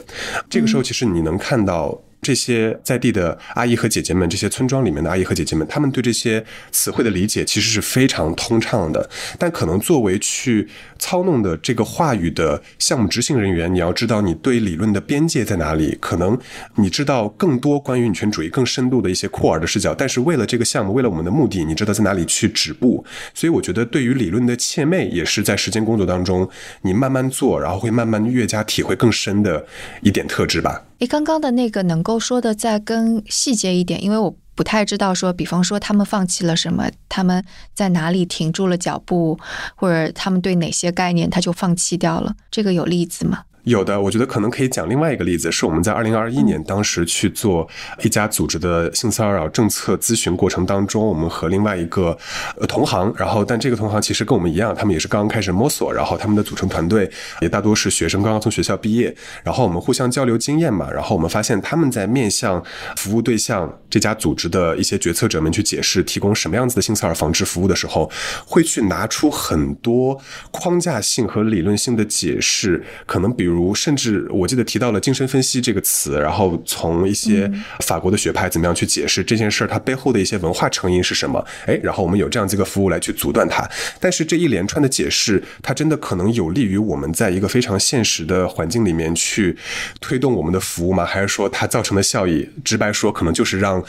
[0.49, 2.01] 这个时候，其实你能看到。
[2.21, 9.09] 这些在地的阿姨和姐姐们，这些村庄里面的阿姨和姐姐们，他们对这些词汇的理解其实是非常通畅的。
[9.39, 10.67] 但可能作为去
[10.99, 15.97] 操弄的这个话语的项目执行人员，你要知道你对理论的边界在哪里。
[15.99, 16.37] 可能
[16.75, 23.03] 你知道更多关于女权主义更深度的一些库尔的视角，但是为了这个项目，为了我们的目的，你知道在哪里去止步。
[23.33, 26.47] 所以我觉得，对于理论的切妹，也是在实践工作当中，
[26.83, 29.65] 你慢慢做，然后会慢慢越加体会更深的
[30.01, 30.83] 一点特质吧。
[31.01, 39.39] 诶，刚刚的那个能够说的再更细节一点，因为我不太知道说，比方说他们放弃了什么，他们在哪里停住了脚步，
[39.75, 43.45] 或者他们对哪些概念他就放弃掉了，这个有例子吗？
[43.63, 47.67] 有的，我觉得可能可以讲另外一个例子，是我们在二零二一年当时去做
[48.01, 52.17] 一家组织的性骚扰政策咨询过程当中，我们和另外一个
[52.59, 57.07] 呃同行，然后但这个同行其实跟我们一样，他们也是刚刚开始摸索，然后他们的组成团队
[57.39, 62.63] 也大多是学生刚刚从学校毕业，然后我们互相交流经验嘛，然后我们发现他们在面向
[62.97, 68.09] 服务对象这家组织的一些决策者们去解释提供什么样子的性骚扰防治服务的时候，
[68.47, 70.19] 会去拿出很多
[70.49, 73.50] 框架性和理论性的解释，可能比如。
[73.51, 81.45] 如甚至我记得提到了精神分析这个词，然后从一些法国的学派怎么样去解释这件事儿，它背后的一些文化成因是什么？
[81.67, 83.69] 哎，然后我们有这样子一个服务来去阻断它。
[83.99, 89.57] 但是这一连串的解释，它真的可能有利于我们在一个非常现实的环境里面去
[89.99, 91.05] 推动我们的服务吗？
[91.05, 93.83] 还是说它造成的效益，直白说，可能就是让。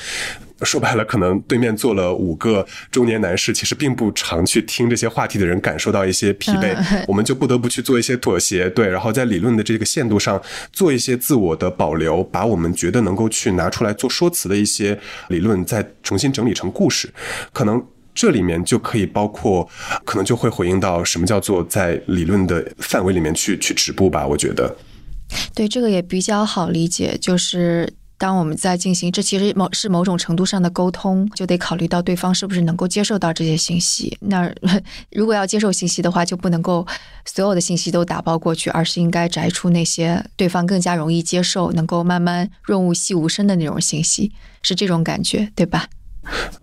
[0.65, 10.41] 说白了，可能对面坐了五个中年男士，其实并不常去听这些话题的人感受到一些疲惫，我们就不得不去做一些妥协，对，然后在理论的这个限度上
[10.73, 14.99] 做一些自我的保留，把我们觉得能够去拿出来做说辞的一些
[15.29, 17.13] 理论再重新整理成故事，
[17.53, 19.69] 可能这里面就可以包括，
[20.05, 24.77] 可能就会回应到什么叫做在理论的范围里面去去止步吧，我觉得，
[25.55, 27.93] 对，这个也比较好理解，就是。
[28.23, 34.17] 当我们在进行这其实某是某种程度上的沟通，就得考虑到对方是不是能够接受到这些信息。
[34.21, 34.49] 那
[35.11, 36.87] 如果要接受信息的话，就不能够
[37.25, 44.31] 所有的信息都打包过去， 而是应该摘出那些对方更加容易接受、能够慢慢润物细无声的那种信息，
[44.63, 45.89] 是这种感觉，对吧？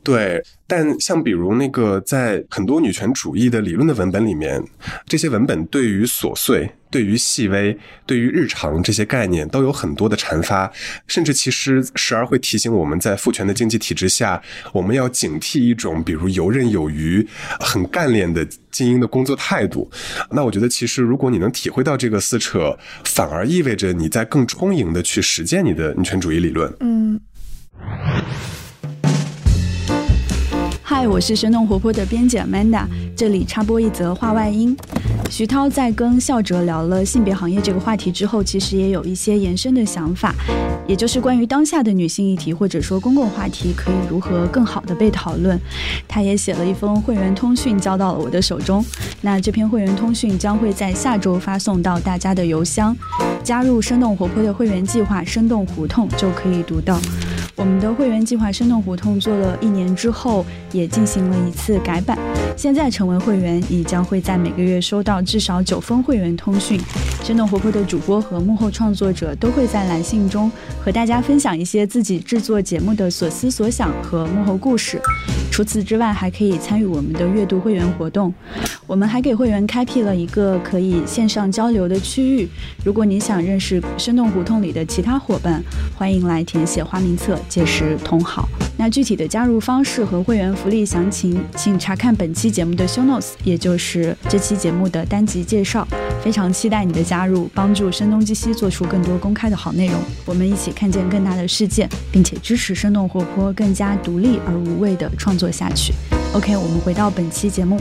[0.02, 4.64] 对，但像比如那个在很多女权主义的理论的文本里面，
[5.06, 6.72] 这些文本对于琐碎。
[6.92, 10.72] 对于细微、对于日常这些概念都有很多的阐发，
[11.08, 14.42] 甚至其实时而会提醒我们在父权的经济体制下，
[14.74, 17.28] 我们要警惕一种比如游刃有余、
[17.60, 19.90] 很干练的精英的工作态度。
[20.32, 26.74] 那我觉得，其实如果你能体会到这个撕扯，反而意味着你在更充盈的去实践你的女权主义理论。
[26.80, 27.20] 嗯。
[31.00, 32.84] 嗨，我是生动活泼的编辑 Amanda，
[33.16, 34.76] 这里插播一则话外音。
[35.30, 40.36] 徐涛在跟笑哲聊了性别行业这个话题之后，其实也有一些延伸的想法，
[40.86, 45.58] 也就是关于当下的女性议题或者说公共话题可以如何更好的被讨论。
[46.06, 48.84] 他也写了一封会员通讯交到了我的手中，
[49.22, 52.94] 那这篇会员通讯将会在下周发送到大家的邮箱。
[53.42, 57.00] 加入生动活泼的会员计划“生动胡同”就可以读到。
[57.56, 62.18] 我们的会员计划“生动胡同”做了一年之后，也进行了一次改版。
[62.56, 66.80] 现在成为会员，你将会在每个月收到至少九封会员通讯。
[67.24, 70.50] 生动活泼的主播和幕后创作者都会在来信中
[70.82, 75.00] 和大家分享一些自己制作节目的所思所想和幕后故事。
[75.52, 78.34] 除此之外，还可以参与我们的阅读会员活动。
[78.88, 82.48] 我们还给会员开辟了一个可以线上交流的区域。
[82.84, 85.62] 如果你想认识生动胡同里的其他伙伴，
[85.96, 87.38] 欢迎来填写花名册。
[87.50, 88.48] 届时同好。
[88.78, 95.86] 那具体的加入方式和会员福利详情，请查看本期节目的 show notes，也就是这期节目的单集介绍。
[96.24, 100.00] 非常期待你的加入，帮助声东击西做出更多公开的好内容。
[100.26, 105.94] 我们一起看见更大的世界，并且支持生动活泼、更加独立而无畏的创作下去。
[106.34, 107.80] OK，我们回到本期节目。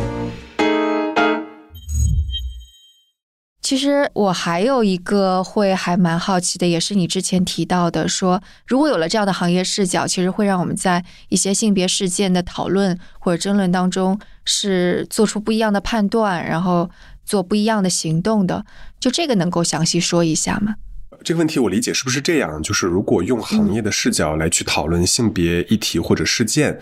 [3.68, 16.88] 其实我还有一个会还蛮好奇的，也是你之前提到的，说如果有了这样的行业视角，其实会让我们在一些性别事件的讨论或者争论当中是做出不一样的判断，然后
[17.26, 18.64] 做不一样的行动的。
[18.98, 20.76] 就这个能够详细说一下吗？
[21.24, 22.62] 这个问题我理解是不是这样？
[22.62, 26.78] 就是如果用行业的视角来去讨论性别议题或者事件。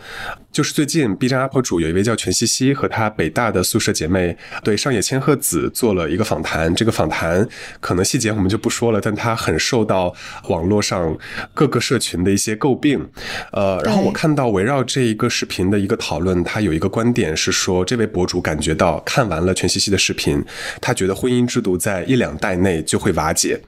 [0.51, 4.35] 就是最近 B 站 UP 主有一位叫全西西和她北大的宿舍姐妹
[4.65, 6.75] 对上野千鹤子做了一个访谈。
[6.75, 7.47] 这个访谈
[7.79, 10.15] 可能细节我们就不说了，但她很受到
[10.49, 11.17] 网络上
[11.53, 13.07] 各个社群的一些诟病。
[13.53, 20.43] 呃，然后我看到围绕这一个视频的一个讨论，她有一个观点是说，这位博主感觉到看完了全西西的视频，
[20.81, 23.61] 他觉得婚姻制度在一两代内就会瓦解。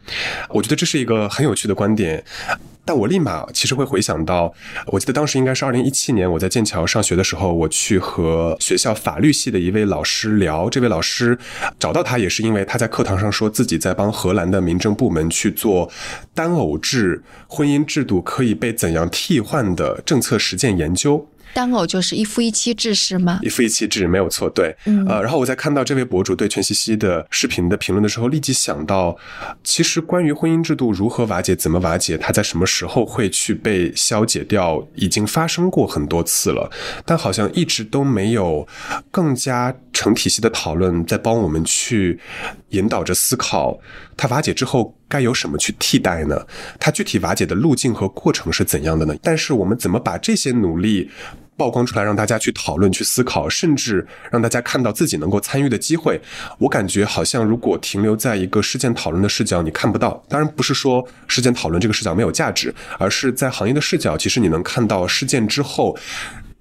[0.50, 2.24] 我觉得这是一个很有趣的观点。
[2.84, 4.50] 但我立马其实会回想到，
[4.87, 10.70] 我记得当时应该是二零一七年，我在剑桥上学的时候，我去和学校法律系的一位老师聊。
[10.70, 11.38] 这位老师
[11.78, 15.90] 找到他也是因为他在课堂上说自己在帮荷兰的民政部门去做
[16.32, 21.28] 单偶制婚姻制度可以被怎样替换的政策实践研究。
[21.58, 23.40] 单偶就是一夫一妻制是吗？
[23.42, 24.76] 一夫一妻制没有错，对，
[25.08, 29.16] 呃，然后我在看到这位博主对全西西的视频的评论的时候，立即想到，
[29.64, 36.70] 其实关于婚姻制度如何瓦解、怎么瓦解，它在什么时候会去被消解掉，已经发生过很多次了，
[37.04, 38.64] 但好像一直都没有
[39.10, 42.20] 更加成体系的讨论，在帮我们去
[42.68, 43.76] 引导着思考，
[44.18, 46.46] 它瓦解之后该有什么去替代呢？
[46.78, 49.14] 它具体瓦解的路径和过程是怎样的呢？
[49.22, 51.11] 但是我们怎么把这些努力？
[51.57, 56.20] 曝光出来，让大家去讨论、去思考，甚至让大家看到自己能够参与的机会。
[56.57, 60.22] 我感觉好像，如果停留在一个事件讨论的视角，你看不到。
[60.28, 65.98] 当然，不是说事件讨论这个视角没有价值，而是在行业的视角，其实你能看到事件之后，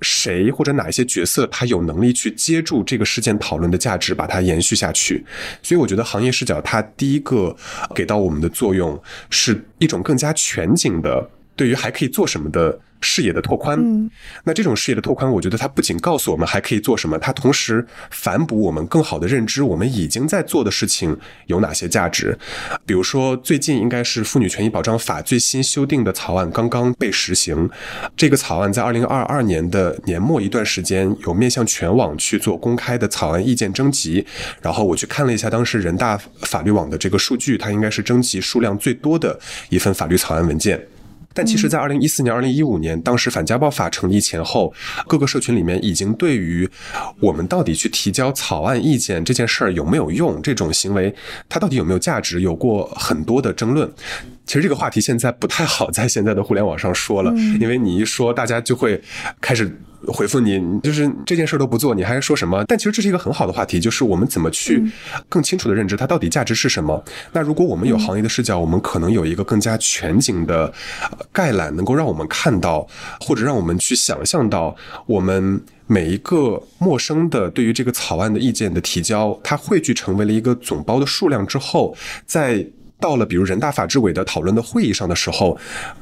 [0.01, 5.25] 谁或者哪一些角色，他有能力去接住这个事件讨论的价值，把它延续下去。
[5.63, 7.55] 所以，我觉得行业视角它第一个
[7.95, 12.79] 给到我们的作用，是一种更加全景的，对于还可以做什么的。
[13.01, 14.10] 视野的拓宽，
[14.43, 22.38] 那这种视野的拓宽，我觉得它不仅告诉我们还可以做什么，它同时反哺我们更好的认知我们已经在做的事情有哪些价值。
[22.86, 27.69] 比如说，最近应该是《妇女权益保障法》最新修订的草案刚刚被实行，
[28.15, 34.25] 这个草案在二零二二年的年末一段时间有面向全网去做公开的草案意见征集，
[34.62, 40.88] 然后我去看了一下当时人大法律网的这个数据，它应该是征集数量最多的一份法律草案文件。
[41.38, 44.73] 但其实，在二零一四年、二零一五年，当时反家暴法成立前后，
[45.08, 46.67] 各个社群里面已经对于
[47.19, 51.13] 我们到底去提交草案意见这件事儿有没有用，这种行为
[51.47, 53.88] 它到底有没有价值，有过很多的争论。
[54.47, 58.99] 其实这个话题现在不太好在现在的互联网上说了，因为你一说，大家就会
[59.39, 59.71] 开始。
[60.10, 62.63] 回复你，就是这件事都不做，你还说什么？
[62.65, 64.81] 但其实这是一个很好的话题，就是我们怎么去
[65.27, 67.03] 更清楚的认知它到底价值是什么。
[67.33, 70.71] 那如果我们有行业的视角，我们可能有一个更加全景的
[71.33, 72.88] 概览，能够让我们看到，
[73.19, 74.73] 或者让我们去想象到
[75.07, 75.60] 我们。
[75.89, 82.67] 每一个陌生的对于这个草案的意见的提交，它汇聚成为了一个总包的数量之后，在
[82.99, 85.57] 到了比如人大法制委的讨论的会议上的时候。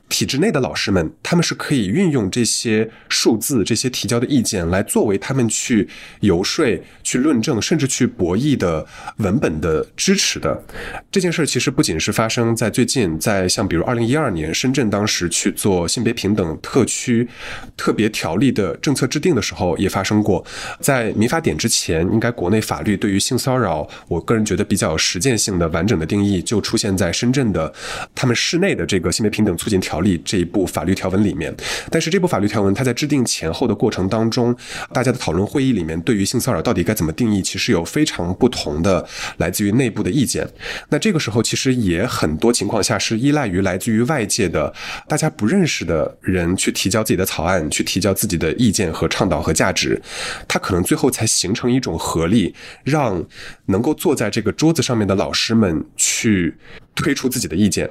[0.08, 6.64] 体制内的老师们，他们是可以运用这些数字、这些提交的意见，来作为他们去游说、
[7.04, 8.86] 去论证，甚至去博弈的
[9.18, 10.64] 文本的支持的。
[11.12, 17.28] 这件事其实不仅是发生在最近，在像比如二零一二年深圳当时去做性别平等特区
[17.76, 20.46] 特别条例的政策制定的时候也发生过。
[20.80, 27.74] 在民法典之前，应该国内法律对于性骚扰，我个人觉得比较实践性的完整的定义，就出现现在深圳的
[28.14, 29.96] 他们市内的这个性别平等促进条。
[29.96, 31.56] 条例这一部法律条文里面，
[31.90, 34.54] 但是这部法律条文它在制定前后的过程当中，
[34.92, 39.08] 大家的讨论会议里面，对于性骚扰到底该怎么定义，其实有非常不同的
[39.38, 40.46] 来自于内部的意见。
[40.90, 44.74] 那这个时候其实也很多情况下是依赖于来自于外界的
[45.08, 50.02] 大家不认识的人去提交自己的草案，去提交自己的意见和倡导和价值，
[50.46, 53.26] 它可能最后才形成一种合力，让
[53.68, 56.54] 能够坐在这个桌子上面的老师们去
[56.96, 57.90] 推出自己的意见。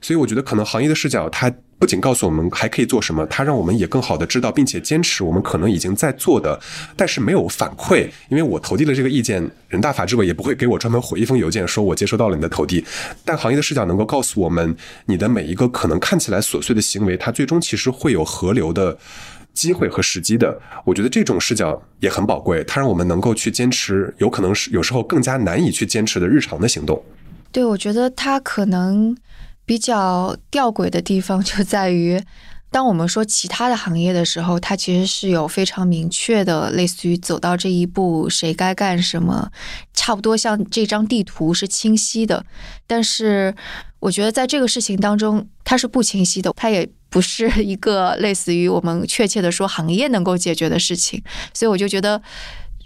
[0.00, 6.58] 所以我觉得，可能行业的视角，它不仅告诉我们还可以做什么，它让我们也更好的知道，并且坚持我们可能已经在做的，
[6.96, 8.08] 但是没有反馈。
[8.28, 12.82] 因为我投递了这个意见，人大法制委也不会给我专门回一封邮件说我接收到了你的投递。
[13.24, 14.74] 但行业的视角能够告诉我们，
[15.06, 18.96] 你的每一个可能看起来琐碎的行为，它最终其实会有合流的
[19.52, 20.58] 机会和时机的。
[20.84, 27.04] 我觉得这种视角也很宝贵，它让我们能够去坚持，有可能是有时候更加难以去坚持的日常的行动。
[27.52, 29.16] 对，我觉得它可能。
[29.68, 32.22] 比较吊诡的地方就在于，
[32.70, 39.50] 当我们说其他的行业的时候，它其实是有非常明确的，类似于走到这一步谁该干什么，
[39.92, 42.46] 差不多像这张地图是清晰的。
[42.86, 43.52] 但是
[43.98, 51.20] 我觉得在这个事情当中，它是不清晰的，它也不是 一个类似于我们确切的说行业能够解决的事情。
[51.52, 52.22] 所以我就觉得，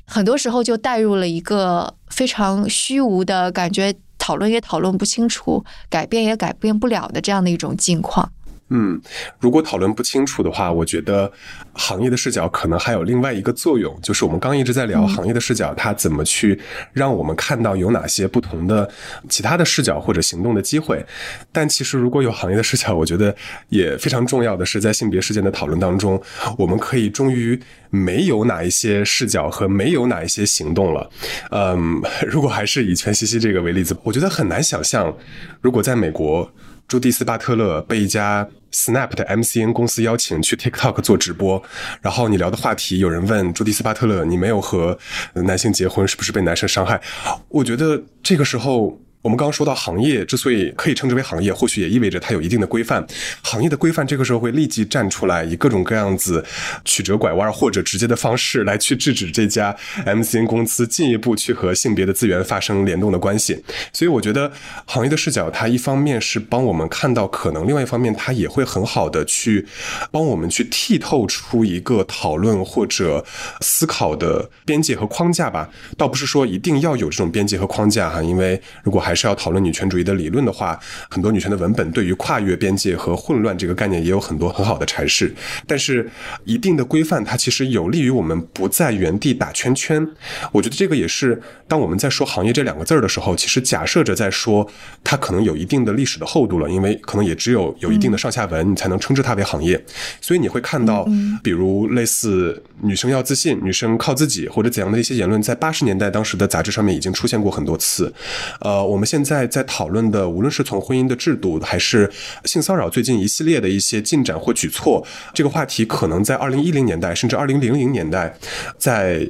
[0.07, 3.95] 很多时候就带入了一个非常虚无的感觉。
[4.21, 8.31] 讨论也讨论不清楚，改变也改变不了的这样的一种境况。
[8.71, 9.01] 嗯，
[9.41, 11.31] 如果讨论不清楚的话，我觉得
[11.75, 16.59] 行业的视角可能还有另外一个作用，就是我们刚一直在聊行业的视角，它怎么去
[16.93, 18.89] 让我们看到有哪些不同的
[19.29, 21.05] 其他的视角或者行动的机会。
[21.51, 23.35] 但其实如果有行业的视角，我觉得
[23.71, 26.23] 也非常重要的是，在性别事件的讨论当中，
[26.57, 27.59] 我们可以终于
[27.91, 31.11] 没有哪一些视角和没有哪一些行动了。
[31.51, 35.13] 嗯，如果还是以全西西这个为例子，我觉得很难想象，
[35.61, 36.49] 如果在美国。
[36.91, 41.63] 朱迪斯·巴特勒被一家 Snap 的 MCN 公司邀请去 TikTok 做直播，
[42.03, 44.99] 然后你聊的话题，有人问朱迪斯·巴特勒：“你没有和
[45.35, 47.01] 男性结婚，是不是被男生伤害？”
[47.49, 49.01] 我觉得这个时候。
[49.23, 53.07] 我们刚刚说到行业之所以可以称之为行业，或许也意味着它有一定的规范。
[53.43, 56.43] 行业的规范这个时候会立即站出来，以各种各样子
[56.87, 63.63] 曲折拐弯或者直接的方式来去制止这家 MCN 公司进一步去和性别的资源发生联动的关系。
[63.93, 64.51] 所以我觉得
[64.87, 69.67] 行业的视角，它一方面是帮我们看到可能，另外一方面它也会很好的去
[70.11, 73.23] 帮我们去剔透出一个讨论或者
[73.61, 75.69] 思考的边界和框架吧。
[75.99, 80.79] 倒不是说一定要有这种边界和框架哈，因为如果还还是要讨论女权主义的理论的话，
[81.11, 85.35] 很多女权的文本对于跨越边界和混乱这个概念也有很多很好的阐释。
[85.67, 86.09] 但是，
[86.45, 90.07] 一定的规范它其实有利于我们不在原地打圈圈。
[90.53, 94.65] 我觉得这个也是当我们在说行业这两个字儿的时候，其实假设着在说
[95.03, 99.85] 它可能有一定的历史的厚度了，因为可能也只有有一定的上下文，你才能称之它为行业。
[100.21, 101.05] 所以你会看到，
[101.43, 108.15] 比如类似女生要自信、女生靠自己或者怎样的一些言论，在八十年代当时的杂志上面已经出现过很多次。
[108.61, 109.00] 呃，我。
[109.01, 112.07] 我们现在在讨论的，无论是从婚姻的制度，还是
[112.45, 118.37] 性骚扰最近一系列的一些进展或举措，这个话题可能在二零一零年代，甚至二零零零年代，
[118.77, 119.27] 在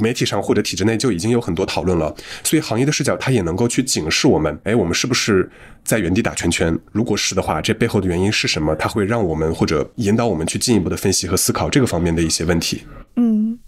[0.00, 2.16] 媒体上或者体制内就已经有很多讨论了。
[2.42, 5.50] 所以行业的视角，它也能够去警示我们：，哎，我们是不是
[5.84, 6.74] 在原地打圈圈？
[6.90, 8.74] 如果是的话，这背后的原因是什么？
[8.76, 12.84] 它会让我们或者引导我们去进一步的分析和思考这个方面的一些问题。
[13.16, 13.58] 嗯。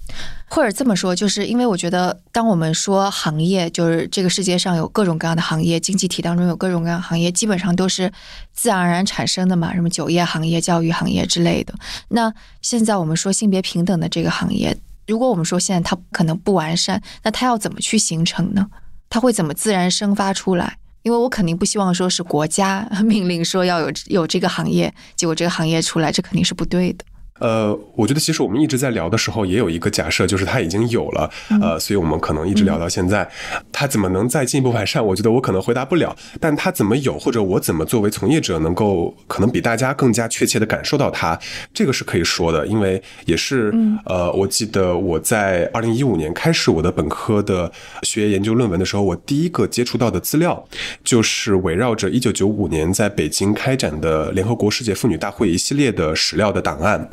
[0.55, 8.13] 或者这么说，就是因为我觉得，当我们说行业，就是这个世界上有各种各样的行业，经济体当中有各种各样行业，基本上都是
[8.53, 11.73] 自然而然产生的嘛，什么酒业行业、教育行业之类的。
[12.09, 12.31] 那
[12.61, 14.77] 现在我们说性别平等的这个行业，
[15.07, 18.67] 如果我们说现在它可能不完善，那它要怎么去形成呢？
[19.09, 20.77] 它会怎么自然生发出来？
[21.03, 27.07] 因为我肯定不希望说是国家 命令说要有有这个行业，结果这个行业出来，这肯定是不对的。
[27.41, 31.29] 呃，我觉得其实我们一直在聊的时候，也有一个假设，就是它已经有了，
[31.61, 33.29] 呃，所以我们可能一直聊到现在。
[33.73, 35.05] 它怎么能再进一步完善？
[35.05, 36.15] 我觉得我可能回答不了。
[36.39, 41.37] 但它怎么有，或者我怎么作为从业者能够可能比大家更加确切的感受到它，
[41.75, 42.65] 这个是可以说的。
[42.67, 43.75] 因为也是，
[44.05, 47.71] 呃，我记得我在二零一五年开始我的本科的
[48.03, 50.65] 学业研究论文的时候，我第一个接触到的资料
[51.03, 57.11] 就是围绕着一九九五年在北京开展的联合国世界妇女大会一系列的史料的档案。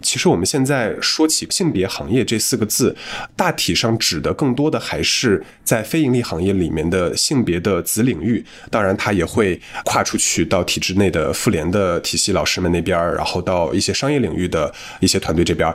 [0.00, 2.94] 其实我们现在说起性别行业这四个字，
[3.36, 8.44] 大体上指的更多的还是在非盈利行业里面的性别的子领域。
[8.70, 15.74] 当然，它也会跨出去到体制内的妇联的体系老师们那边，然后到一些商业领域的一些团队这边。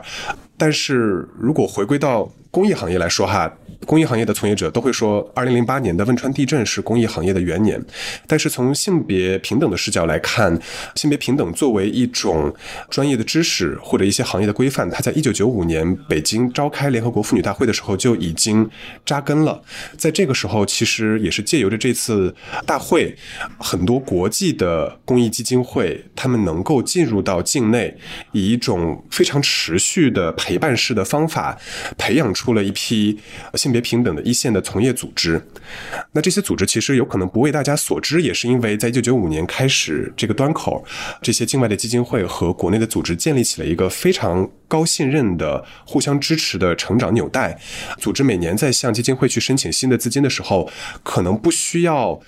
[0.56, 3.52] 但是如果回归到公益行业来说哈。
[3.86, 7.82] 公益行业的从业者都会说，二零零八年的汶川地震是公益行业的元年。
[8.26, 10.58] 但是从性别平等的视角来看，
[10.94, 12.52] 性别平等作为一种
[12.90, 18.68] 专业的知识或者一些行业的规范，它在一九九五年北京召开联合国妇女大会的时候就已经
[19.06, 19.62] 扎根了。
[19.96, 22.34] 在这个时候，其实也是借由着这次
[22.66, 23.16] 大会，
[23.58, 27.96] 很多国际的公益基金会，他们能够进入到境内，
[28.32, 31.56] 以一种非常持续的陪伴式的方法，
[31.96, 33.18] 培养出了一批。
[33.54, 35.38] 性性别平等的一线的从业组织，
[36.12, 40.82] 那这些组织其实有可能不为大家所知，也是因为在一九九五年开始这个端口，
[41.20, 47.60] 这些境外的基金会和国内的组织建立起了一个非常高信任的、互相支持的成长纽带。
[47.98, 50.70] 组织每年在向基金会去申请新的资金的时候，
[51.02, 52.18] 可能不需要。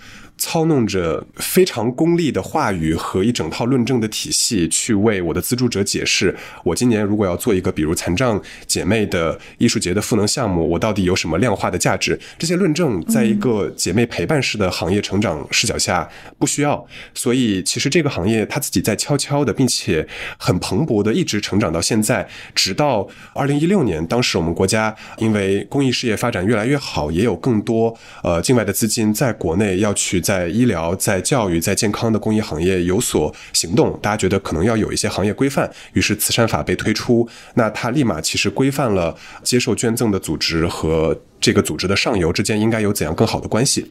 [0.41, 6.35] 操弄着非常功利的话语和一整套论证的体系，去为我的资助者解释：
[6.65, 12.19] 我今年如果要做一个比如残障姐妹的艺术节的赋能项目，我到底有什么量化的价值？
[12.39, 16.83] 这些论证在一个姐妹陪伴式的行业成长视角下不需要。
[17.15, 30.19] 所以，其实这个行业它自己在悄悄的，并且很蓬勃的一直成长到现在，直到二零一六年，当时我们国家因为公益事业发展越来越好，也有更多呃境外的资金在国内要去。
[30.31, 41.21] 在医疗、在教育、在健康的公益行业有所行动，大家觉得可能要有一些行业规范，于是慈善法被推出，那它立马其实规范了接受捐赠的组织和。
[41.41, 43.91] 这个组织的上游之间应该有怎样更好的关系？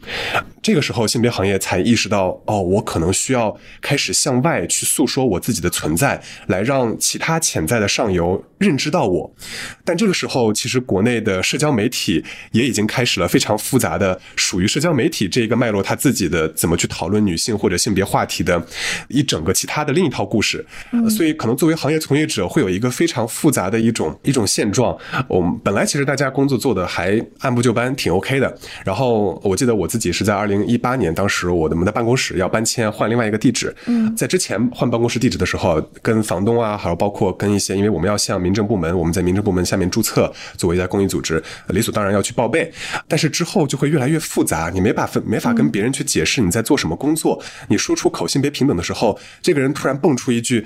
[0.61, 9.33] 这个时候，性别行业才意识到，哦，我可能需要开始向外去诉说我自己的存在，来让其他潜在的上游认知到我。
[9.83, 18.63] 但这个时候，其实国内的社交媒体也已经开始了非常复杂的属于社交媒体这一个脉络，它自己的怎么去讨论女性或者性别话题的
[19.07, 20.63] 一整个其他的另一套故事。
[21.09, 24.95] 所以，可能作为行业从业者，会有一个非常复杂的一种一种现状。
[25.27, 27.19] 我们本来其实大家工作做的还。
[27.39, 28.57] 按部就班，挺 OK 的。
[28.83, 33.75] 然后我记得我自己是在二零一八年，当时我们的办公室要搬迁，换另外一个地址。
[33.85, 42.71] 嗯，在之前换办公室地址的时候，跟房东啊，还有包括跟一些，因为我们要向民政部门，我们在民政部门下面注册，作为一家公益组织，理所当然要去报备。
[43.07, 47.41] 但是之后就会越来越复杂，你没法分，没法跟别人去解释你在做什么工作。
[47.67, 50.65] 你说出口性别平等的时候，这个人突然蹦出一句。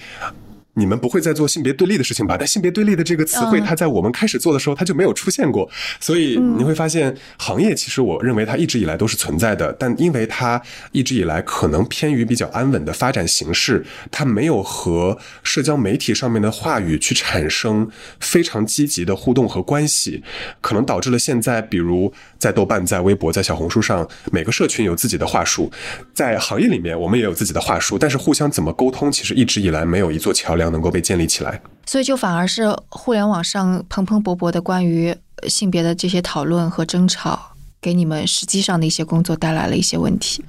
[0.76, 2.36] 你们不会再做性别对立的事情吧？
[2.38, 5.70] 但性别对立的这个词汇，它在我们开始做的时候，它就没有出现过。
[6.00, 10.60] 所以你会发现，行业其实我认为它一直以来都是存在的，但因为它
[10.92, 17.88] 一直以来可能偏于比较安稳的发展形式，它没有和社交媒体上面的话语去产生
[18.20, 20.24] 非常积极的互动和关系，
[20.60, 25.72] 可能导致了现在，比如在豆瓣、在微博、在小红书上，每个社群有自己的话术，
[26.16, 30.63] 在行业里面我们也有自己的话术，但是互相怎么沟通，其实一直以来没有一座桥梁。
[30.70, 35.16] 能够被建立起来，所以就反而是互联网上蓬蓬勃勃的关于
[35.48, 40.44] 性别的这些讨论和争吵，给你们实际上的一些工作带来了一些问题。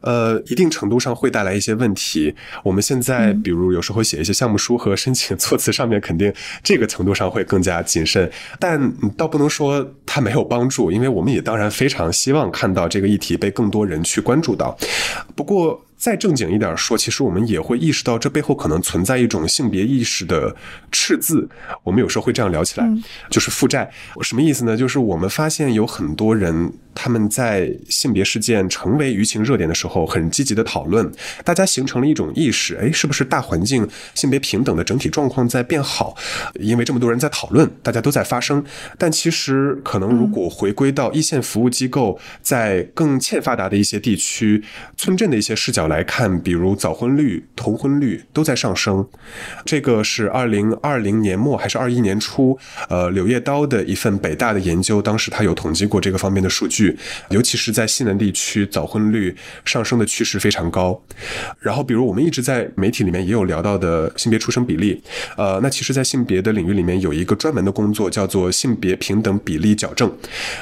[0.00, 2.34] 呃，一定程度上会带来一些问题。
[2.64, 6.32] 我们现在比如有时候写一些项目书和申请措辞上面，肯定
[6.64, 14.76] 这个程度上会更加谨慎，但倒不能说它没有帮助，因为我们也当然非常希望看到这个议题被更多人去关注到。
[15.36, 15.80] 不过。
[16.00, 20.56] 再正经一点说，其实我们也会意识到，这背后可能存在一种性别意识的
[20.90, 21.46] 赤字。
[21.84, 22.90] 我们有时候会这样聊起来，
[23.28, 23.90] 就是负债。
[24.22, 24.74] 什么意思呢？
[24.74, 26.72] 就是我们发现有很多人。
[26.92, 31.08] 他们在性别事件成为舆情热点的时候，很积极的讨论，
[31.44, 36.16] 大家形成了一种意识，哎，是不是大环境性别平等的整体状况在变好？
[36.54, 38.62] 因为这么多人在讨论，大家都在发声。
[38.98, 44.62] 但其实可能如果回归到一线服务机构，在更欠发达的一些地区、
[44.96, 49.04] 村镇的一些视角来看，比如早婚率、童婚率都在上升。
[49.64, 52.56] 这个是二零二零年末还是二一年初？
[52.88, 56.96] 呃，柳叶刀的一份北大的研究，当时他有统计过这个方面的数据，
[57.30, 59.34] 尤其是在西南地区，早婚率
[59.64, 61.02] 上升的趋势非常高。
[61.58, 65.02] 然后，比如我们一直在媒体里面也有聊到的性别出生比例，
[65.36, 70.10] 呃，那其实，在性别的领域里面有一个专门的工作叫做性别平等比例矫正。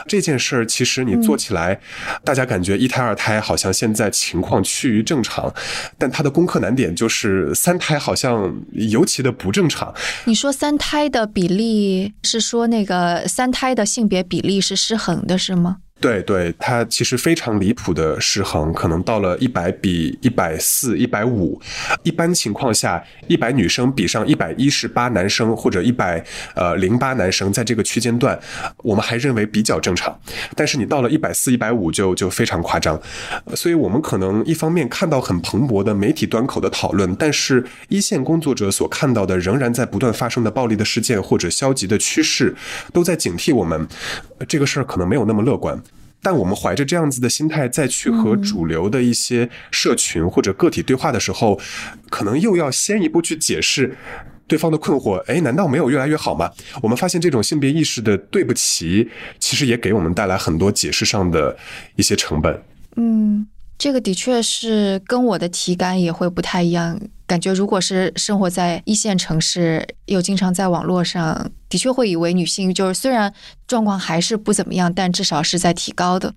[0.06, 1.78] 这件事儿其实你做起来，
[2.24, 5.52] 大家感觉一胎二胎好像现在情况趋于正正常，
[5.98, 9.92] 但他的功课难点就是三胎好像尤其的不正常。
[10.26, 15.78] 你说三胎的比例是说那个三胎的性别比例是失衡的，是吗？
[16.00, 21.60] 对对，它其实非常离谱的失衡，可能到了一百比一百四、一百五。
[22.04, 26.24] 一般情况下，一百女生比上一百一十八男生，或者一百
[26.54, 28.38] 呃零八男生，在这个区间段，
[28.78, 30.16] 我们还认为比较正常。
[30.54, 33.00] 但是你到了一百四、一百五，就就非常夸张。
[33.54, 42.54] 所以我们可能一方面看到很蓬勃的媒体端口的讨论，但是一线工作者所看到的仍然在不断发生的暴力的事件或者消极的趋势，
[42.92, 43.86] 都在警惕我们，
[44.46, 45.80] 这个事儿可能没有那么乐观。
[46.20, 51.60] 但我们怀着这样子的心态再去和主流的一些社群或者个体对话的时候，
[52.10, 53.96] 可能又要先一步去解释
[54.48, 55.16] 对方的困惑。
[55.26, 56.50] 诶，难道没有越来越好吗？
[56.82, 59.08] 我们发现这种性别意识的对不起，
[59.38, 61.56] 其实也给我们带来很多解释上的
[61.94, 62.62] 一些成本。
[62.96, 63.46] 嗯。
[63.78, 73.32] 这个的确是跟我的体感也会不太一样，感觉如果是生活在一线城市，又经常在网络上，的确会以为女性就是虽然
[73.68, 76.34] 状况还是不怎么样，但至少是在提高的，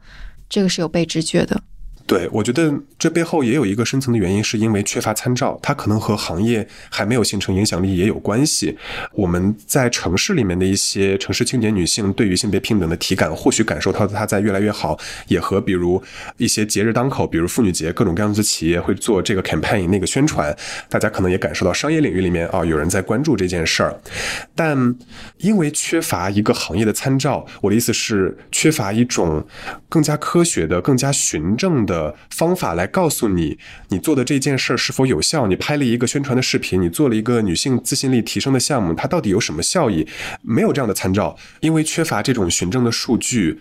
[0.47, 1.63] 这个是有被直觉的。
[2.11, 8.77] 对，我觉得这背后也有一个深层的原因，是因为缺乏参照，它可能和行业还没有形成影响力也有关系。
[9.13, 14.99] 我们在城市里面的一些城市青年女性对于性别平等的体感，或许感受到它在越来越好，
[15.29, 16.03] 也和比如
[16.35, 20.53] 一些节日当口，比如妇女节，各种各样子企业会做这个 campaign 那个宣传，
[20.89, 23.97] 大家可能也感受到商业领域里面啊有人在关注这件事儿。
[24.53, 24.77] 但
[25.37, 29.47] 因为缺乏一个行业的参照，我的意思是缺乏一种
[29.87, 32.00] 更加科学的、更加循证的。
[32.29, 33.57] 方法来告诉你，
[33.89, 35.47] 你做的这件事儿是否有效？
[35.47, 40.07] 你拍了一个宣传的视频，你做了一个女性自信力提升的项目，它到底有什么效益？
[40.41, 43.59] 没有这样的参照，因为缺乏这种循证的数据。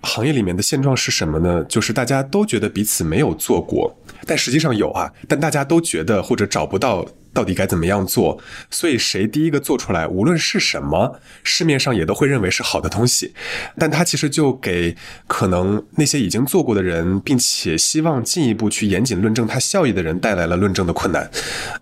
[0.00, 1.64] 行业里面的现状是什么呢？
[1.68, 7.04] 就是大家都觉得彼此没有做过，但实际上有啊，但大家都觉得或者找不到。
[7.32, 8.40] 到底该怎么样做？
[8.70, 13.32] 所以谁第一个做出来，无论是什么，市面上也都会认为是好的东西。
[13.78, 21.30] 但它其实就给可能那些已经做过的人，并且希望进一步去严谨论证它效益的人带来了论证的困难。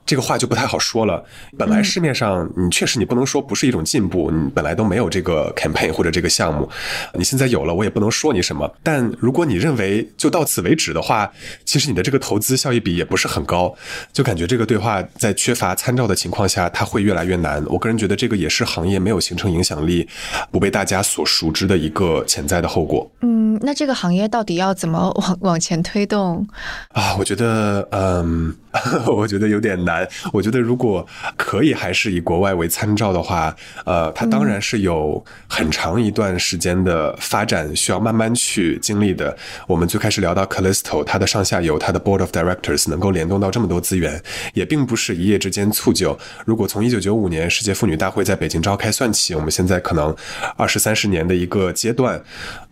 [0.04, 1.24] 这个话就不太好说了。
[1.56, 6.68] 本来市面上你确实你不能说不是一种进步，你本来都没有这个 campaign 或者这个项目，
[7.14, 8.70] 你现在有了，我也不能说你什么。
[8.82, 11.32] 但如果你认为就到此为止的话，
[11.64, 13.74] 其实你的这个投资效益比也不是很高，
[14.12, 15.35] 就感觉这个对话在。
[15.36, 17.64] 缺乏参照的情况下，它会越来越难。
[17.66, 20.08] 我个人觉得，这个也是行业没有形成影响力、
[20.50, 23.08] 不被大家所熟知的一个潜在的后果。
[23.20, 26.44] 嗯，那这个行业到底要怎么往往前推动
[26.88, 27.14] 啊？
[27.16, 28.52] 我觉得，嗯。
[29.06, 30.08] 我觉得有点难。
[30.32, 31.06] 我觉得如果
[31.36, 33.54] 可以，还是以国外为参照的话，
[33.84, 39.36] 呃，它当然是有很长一段时间的发展需要慢慢去经历的。
[39.66, 44.22] 我们最开始聊到 Callisto，它的上下游、它的 Board of Directors 能够联动到这么多资源，
[44.54, 46.18] 也并不是一夜之间促就。
[46.44, 50.14] 如果从一九九五年世界妇女大会在北京召开算起，我们现在可能
[50.56, 52.20] 二十三十年的一个阶段，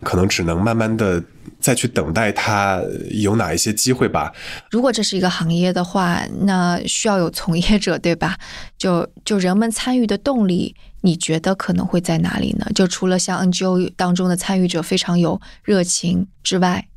[0.03, 1.21] 可能只能慢慢的。
[1.65, 4.31] 再去等待它有哪一些机会吧。
[4.69, 8.37] 如果这是一个行业的话，那需要有从业者，对吧？
[8.77, 12.67] 就就人们参与的动力，你觉得可能会在哪里呢？
[12.75, 16.87] 就除了像 NGO 当中的参与者非常有热情之外，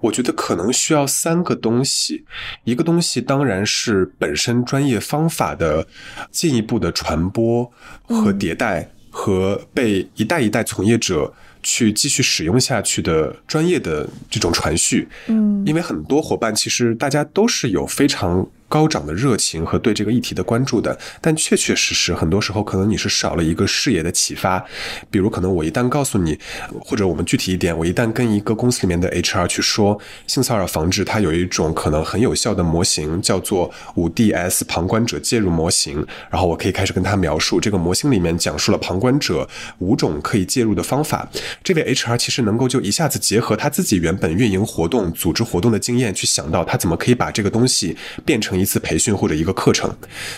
[0.00, 2.26] 我觉得可能需要三个东西。
[2.64, 5.86] 一个东西当然是本身专业方法的
[6.30, 7.64] 进一步的传播
[8.04, 11.32] 和迭代，和被一代一代从业者。
[11.68, 18.48] 去继续使用下去的专业的这种传续，嗯，因为很多伙伴其实大家都是有非常。
[18.68, 24.64] 高涨的热情和对这个议题的关注的，但确确实实，很多时候可能你是少了一个视野的启发。
[25.08, 26.36] 比如，可能我一旦告诉你，
[26.80, 36.04] 或者我们具体一点，我一旦跟一个公司里面的 HR 去说性骚扰防治，它有一种可能很有效的模型，叫做五 DS 旁观者介入模型。
[36.28, 39.48] 然后我可以开始跟他描述，这个模型里面讲述了旁观者
[39.78, 41.28] 五种可以介入的方法。
[41.62, 48.55] 这位 HR 其实能够就一下子结合他自己原本运营活动、组织活动的经验，去想到他怎么可以把这个东西变成。
[48.56, 49.94] 成一次培训或者一个课程。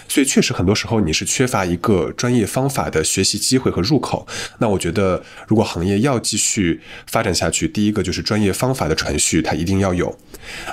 [0.08, 4.26] 所以确实很多时候你是缺乏一个专业方法的学习机会和入口。
[4.58, 10.18] 那我觉得如果行业要继续发展下去，第一个就是专业方法的传续，它一定要有。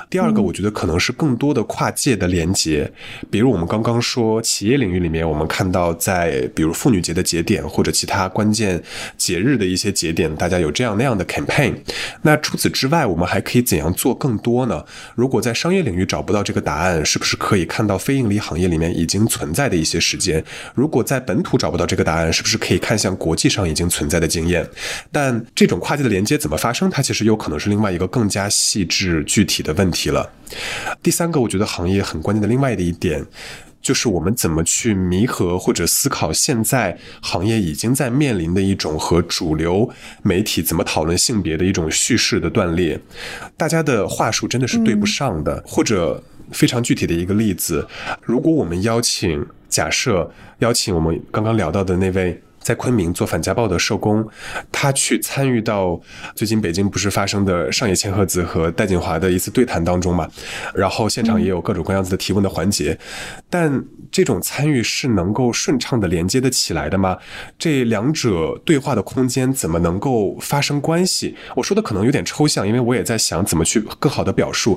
[0.08, 2.90] 第二个，我觉得可能是更多的跨界的连接，
[3.30, 8.82] 比如我们刚刚说企业领域里面，我们看到在比如妇女节的节点或者其他关键
[9.18, 11.74] 节日的一些节点，大家有这样那样的 campaign。
[12.22, 14.82] 那除此之外，我们还可以怎样做更多呢？
[15.14, 20.44] 如果在商业领域找不到这个答案，是不是可以看到非盈利行业里面已经存在的一些时间？
[20.74, 24.64] 如果在本土找不到这个答案，是不是可以看向国际上已经存在的经验？
[25.10, 26.88] 但这种跨界的连接怎么发生？
[26.88, 29.56] 它其实有可能是另外一个更加细致具体。
[29.66, 30.30] 的问题了。
[31.02, 33.24] 第三个，我觉得行业很关键的另外的一点，
[33.82, 39.90] 就是我们怎么去弥合或者思考现在行业已经在面临的一种和主流
[40.22, 43.00] 媒体怎么讨论性别的一种叙事的断裂。
[43.56, 45.60] 大家的话术真的是对不上的。
[45.66, 46.22] 或者
[46.52, 47.86] 非常具体的一个例子，
[48.22, 52.42] 如果我们邀请，假设邀请我们刚刚聊到的那位。
[52.58, 54.28] 在昆明做反家暴的社工，
[54.72, 56.00] 他去参与到
[56.34, 60.28] 最近北京不是发生的上野千鹤子和戴锦华的一次对谈当中嘛？
[60.74, 62.98] 然后现场也有各种各样子的提问的环节，
[63.48, 67.16] 但这种参与是能够顺畅的连接的起来的吗？
[67.56, 71.36] 这两者对话的空间怎么能够发生关系？
[71.54, 74.76] 我说的可能有点抽象，因为我也在想怎么去更好的表述。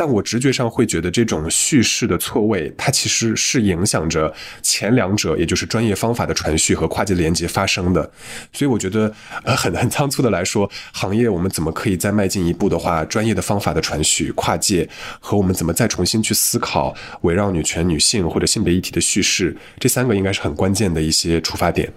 [0.00, 4.32] 但我直觉上会觉得这种叙事的错位，它其实是影响着
[4.62, 8.10] 前两者，也就是专业方法的传续和跨界连接发生的。
[8.50, 9.12] 所以我觉得，
[9.44, 14.88] 呃，很很仓促的来说，行业我们怎么可以再迈进一步的话，专业的方法的传续、跨界
[15.20, 21.92] 和我们怎么再重新去思考围绕女权、女性或者性别议题的叙事，这三个应该是很关键的一些出发点。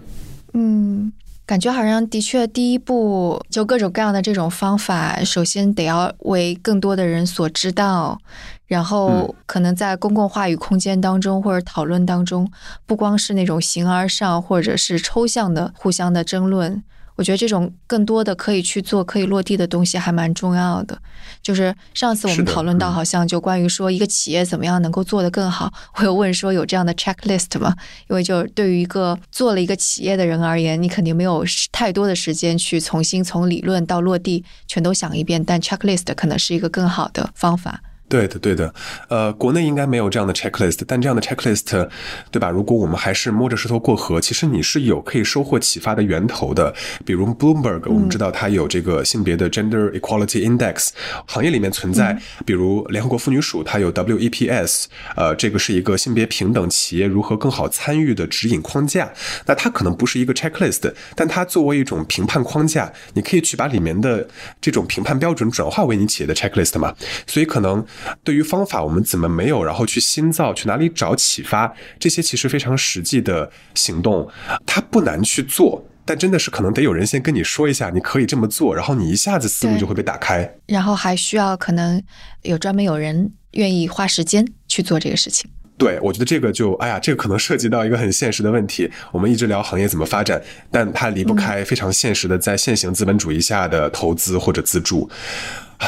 [0.53, 1.09] 嗯。
[1.45, 8.17] 感觉好像的确，第一步就各种各样的这种方法，首先得要为更多的人所知道，
[8.65, 12.49] 然后可能在公共话语空间当中或者讨论当中，
[12.85, 16.81] 不光是那种形而上或者是抽象的互相的争论。
[17.15, 20.99] 我觉得这种更多的可以去做、可以落地的东西还蛮重要的。
[21.41, 27.75] 就是上次我们讨论到，好像就关于说一个企业怎么样能够做得更好，我有问说有这样的 checklist 吗？
[28.09, 37.81] 因为就对于一个做了一个企业的人而言，你肯定没有太多的时间去重新从理论到落地全都想一遍，但 checklist 可能是一个更好的方法。
[38.09, 38.71] 对的，对的，
[39.07, 41.89] 呃，国内应该没有这样的 checklist，但这样的 checklist，
[42.29, 42.51] 对吧？
[42.51, 46.71] 如果我们还是摸着石头过河，其实你是有可以收获启发的源头的。
[47.03, 50.89] 比如 Bloomberg，我们知道它有这个性别的 Gender Equality Index，
[51.25, 54.85] 行业里面存在，比如联合国妇女署，它有 WEPS，
[55.15, 59.11] 呃，这个是一个性别平等企业如何更好参与的指引框架。
[59.47, 64.27] 那它可能不是一个 checklist，但它作为一种评判框架，你可以去把里面的
[64.61, 66.93] 这种评判标准转化为你企业的 checklist 嘛？
[67.25, 67.83] 所以可能。
[68.23, 69.63] 对于方法，我们怎么没有？
[69.63, 71.73] 然后去新造，去哪里找启发？
[71.99, 74.27] 这些其实非常实际的行动，
[74.65, 80.55] 它不难去做，但真的是可能得有人先跟你说一下，你可以这么做，然后你一下子思路就会被打开。
[80.67, 82.01] 然后还需要可能
[82.41, 85.49] 有专门有人愿意花时间去做这个事情。
[85.75, 88.89] 对，我觉得这个就，哎呀，这个可能涉及到一个很现实的问题。
[89.11, 90.41] 我们一直聊行业怎么发展，
[90.71, 95.09] 但它离不开非常现实的在现行资本主义下的投资或者资助。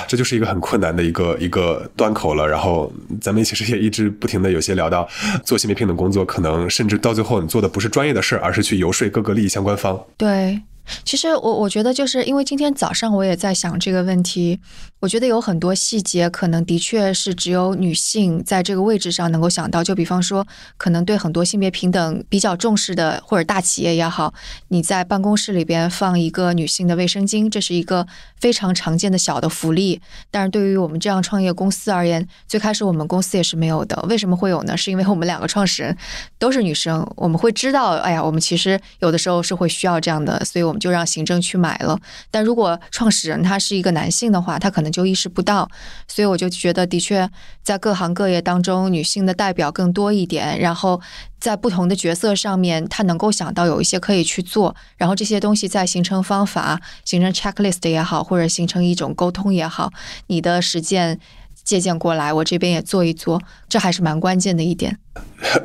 [0.08, 2.48] 这就是一个很困难的一个一个端口了。
[2.48, 5.08] 然后咱们其实也一直不停的有些聊到，
[5.44, 10.00] 做新媒体的工作，可能甚至到最后你做的不是专业的事儿，而是去游说各个利益相关方。
[10.18, 10.62] 对。
[11.04, 14.60] 其实我我觉得就是因为今天早上我也在想这个问题，
[15.02, 19.84] 我觉得有很多细节可能的确是只有女性在这个位置上能够想到。
[19.84, 24.34] 就比方说，可能对很多性别平等比较重视的或者大企业也好，
[24.70, 28.08] 你在办公室里边放一个女性的卫生巾，这是一个
[28.40, 30.00] 非常常见的小的福利。
[30.32, 34.02] 但是对于我们这样创业公司而言，最开始我们公司也是没有的。
[34.10, 34.78] 为什么会有呢？
[34.78, 35.96] 是因为我们两个创始人
[36.40, 40.82] 都是女生，我们会知道，哎呀，我们其实有的时候是会需要这样的，所以我们。
[40.86, 45.70] 就让行政去买了，但如果创始人他是一个男性的话，他可能就意识不到。
[46.08, 47.30] 所以我就觉得，的确
[47.62, 50.60] 在各行各业当中，女性的代表更多一点。
[50.60, 51.02] 然后
[51.40, 54.76] 在不同的角色上面，她能够想到有一些可以去做。
[54.96, 59.92] 然后这些东西再形成方法，形成 checklist 也好，或者形成一种沟通也好，
[60.28, 61.20] 你的实践
[61.64, 65.00] 借鉴过来，我这边也做一做，这还是蛮关键的一点。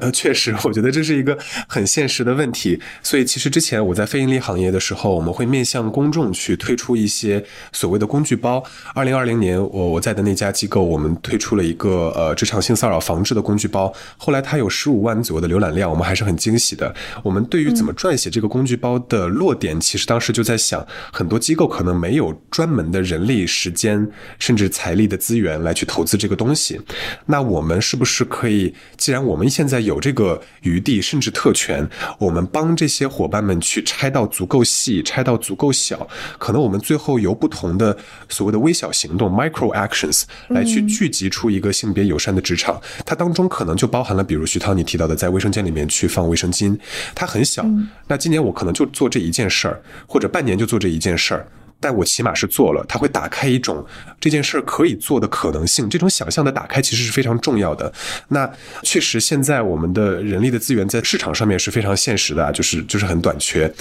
[0.01, 1.37] 呃，确实，我觉得这是一个
[1.67, 2.81] 很现实的问题。
[3.03, 7.43] 所以，其实之前我在非盈利行业的时候，我们会面向公众去推出一些
[7.73, 8.63] 所谓的工具包。
[8.95, 13.93] 二零二零年，我我在的那家机构，我们推出了一个呃职场性骚扰防治的工具包。
[14.17, 16.95] 后来它有十五万左右的浏览量，我们还是很惊喜的。
[17.23, 24.07] 我们对于怎么撰写这个工具包的落点，其实当时就在想，很多机构可能没有专门的人力、时间
[24.39, 26.81] 甚至财力的资源来去投资这个东西。
[27.27, 31.89] 那我们是不是可以，既然我们现在有这个余地，甚至特权，
[32.19, 36.07] 我们帮这些伙伴们去拆到足够细，拆到足够小，
[36.39, 37.97] 可能我们最后由不同的
[38.29, 42.81] 所谓的微小行动 （micro actions） 来去聚集出一个性别友善的职场。
[43.05, 46.79] 它当中可能就包含了，比如徐涛你提到的，在卫生间里面去放卫生巾，
[47.15, 47.65] 它很小。
[48.07, 51.47] 那今年我可能就做这一件事儿，或者半年就做这一件事儿。
[51.81, 53.85] 但我起码是做了，它会打开一种
[54.21, 55.89] 这件事儿可以做的可能性。
[55.89, 57.91] 这种想象的打开其实是非常重要的。
[58.29, 58.49] 那
[58.83, 63.73] 确实，现在我们的人力的资源在市场上面是非常现实的，就是就是很短缺。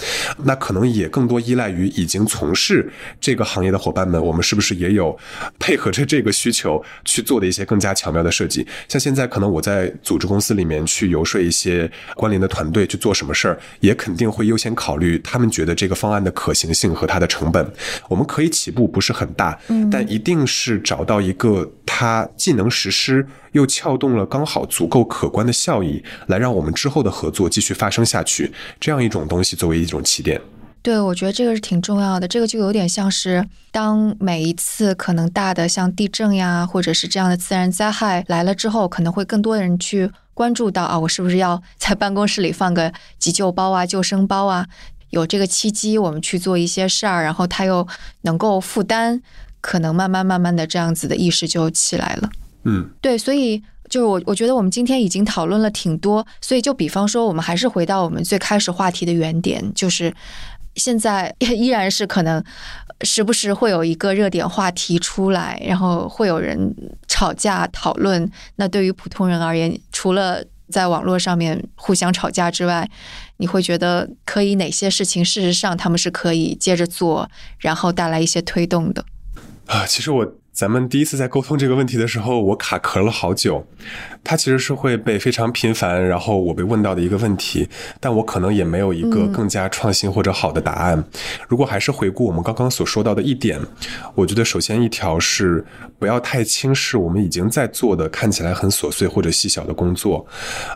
[0.43, 2.89] 那可能也更多依赖于已经从事
[3.19, 5.17] 这个行业的伙伴们，我们是不是也有
[5.59, 8.65] 配合着这个需求去做的一些更加巧妙的设计？
[8.87, 17.69] 像现在可能我在组织公司里面去游说一些关联的团队去做什么事儿，也肯定会优先考虑他们觉得这个方案的可行性和它的成本。
[18.07, 19.59] 我们可以起步不是很大，
[19.91, 30.39] 但一定是找到一个它既能实施又撬动了刚好足够可观的效益，来让我们之后的合作继续发生下去，这样一种东西作为一种起点。
[30.81, 32.25] 对，我觉得这个是挺重要的。
[32.25, 44.65] 这个就有点像是当每一次可能大的像地震呀，或者是这样的自然灾害来了之后，可能会更多的人去关注到啊，我是不是要在办公室里放个急救包啊、救生包啊。
[45.09, 47.87] 有这个契机，我们去做一些事儿，然后他又
[48.21, 49.21] 能够负担，
[49.61, 52.29] 可能慢慢慢慢的这样子的意识就起来了。
[52.63, 60.13] 嗯，对，所以就是我我觉得我们今天已经讨论了挺多，所以就比方说，我们还是回到我们最开始话题的原点，就是
[60.75, 62.43] 现在 依然是可能
[63.01, 66.75] 时不时会有一个热点话题出来，然后会有人
[67.07, 68.29] 吵架讨论。
[68.57, 72.89] 那对于普通人而言，除了在网络上面互相吵架之外，
[73.37, 75.23] 你会觉得可以哪些事情？
[75.23, 79.05] 事实上，他们是可以接着做，然后带来一些推动的。
[79.65, 83.65] 啊，其实我咱们第一次在沟通这个问题的时候，我卡壳了好久。
[84.25, 87.65] 它其实是会被非常频繁，然后我被问到的一个问题，
[88.01, 91.01] 但我可能也没有一个更加创新或者好的答案。
[91.47, 93.57] 如果还是回顾我们刚刚所说到的一点，
[94.15, 95.65] 我觉得首先一条是
[95.97, 100.27] 不要太轻视我们已经在做的看起来很琐碎或者细小的工作。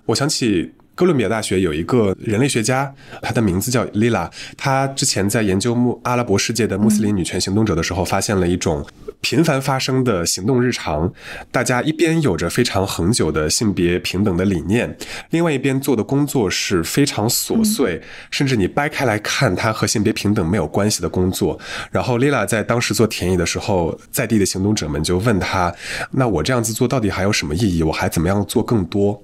[0.06, 0.72] 我想起。
[0.96, 4.30] 哥伦比亚大学有一个人类学家，他的名字叫 Lila。
[4.56, 8.86] 他之前在研究穆阿拉伯世界的穆斯林女权行动者的时候，发现了一种
[9.24, 11.11] 频繁发生的行动日常。
[11.49, 14.95] 大家一边有着非常恒久的性别平等的理念，
[15.30, 21.57] 另外一边做的工作是非常琐碎，甚至你掰开来看，它和性别平等没有关系的工作。
[21.89, 25.74] 然后 Lila 在当时做田野的时候，在地的行动者们就问他
[26.11, 27.82] ：“那我这样子做到底还有什么意义？
[27.82, 29.24] 我还怎么样做更多？”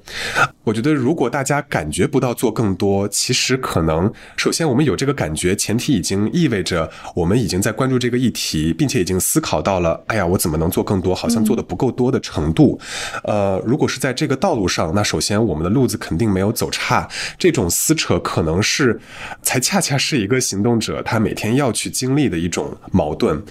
[0.63, 11.13] 我觉得如果大家感觉不到做更多，其实可能首先我们有这个感觉，前提已经意味着我们已经在关注这个议题，并且已经思考到了，哎呀，我怎么能做更多？
[11.13, 12.79] 好像做的不够多的程度。
[13.23, 17.07] 呃，如果是在这个道路上，那首先我们的路子肯定没有走差。
[17.37, 18.99] 这种撕扯可能是
[19.41, 23.41] 才恰恰是一个行动者他每天要去经历的一种矛盾。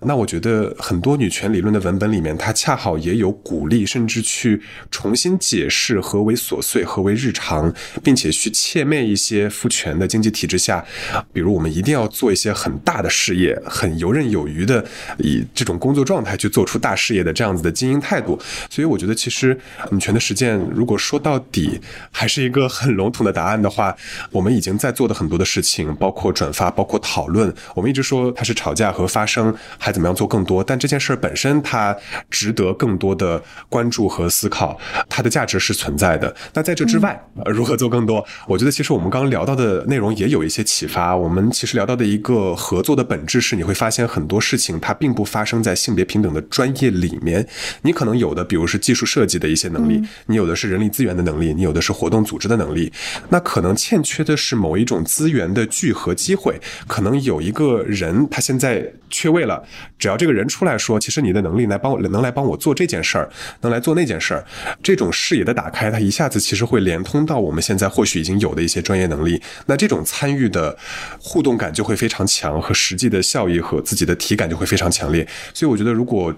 [0.00, 7.72] 那我觉得很多女权理论的文本里面，它恰好也有鼓励，甚至去重新解释何为琐碎，何为日常。
[8.02, 10.84] 并且去切面一些父权的经济体制下，
[11.32, 14.84] 比如我们一定要做一些很大的事业，很游刃有余的
[15.18, 18.38] 以这种工作状态去做出大事业的这样子的经营态度。
[18.68, 19.58] 所以我觉得，其实
[19.90, 21.80] 女权的实践，如果说到底
[22.10, 23.96] 还是一个很笼统的答案的话，
[24.30, 27.50] 我们已经在做的很多的事情，包括转发，包括讨论。
[27.74, 30.62] 我们一直说它是吵架和发声，还怎么样做更多？
[30.62, 31.96] 但这件事本身它
[32.28, 34.78] 值得更多的关注和思考，
[35.08, 36.36] 它的价值是存在的。
[36.52, 38.22] 那在这之外，如何做更多？
[38.46, 41.16] 我觉得其实我们刚刚聊到的内容也有一些启发。
[41.16, 47.46] 我们其实聊到的一个合作的本质是，你会发现很多事情它并不发生在性别平等的专业里面。
[47.82, 52.92] 你可能有的，比如是技术设计的一些能力，你有的是人力资源的能力，你有的是活动组织的能力。
[53.28, 56.60] 那可能欠缺的是某一种资源的聚合机会。
[56.86, 59.62] 可能有一个人他现在缺位了，
[59.98, 63.28] 只要这个人出来说，其实你的能力来帮我能来帮我做这件事儿，
[63.60, 64.44] 能来做那件事儿，
[64.82, 67.38] 这种视野的打开，它一下子其实会连通到。
[67.38, 70.76] 我们现在或许已经有的一些专业能力，那这种参与的
[71.20, 75.26] 互动感就会非常强，和实际的效益和自己的体感就会非常强烈。
[75.54, 76.34] 所以我觉得，如果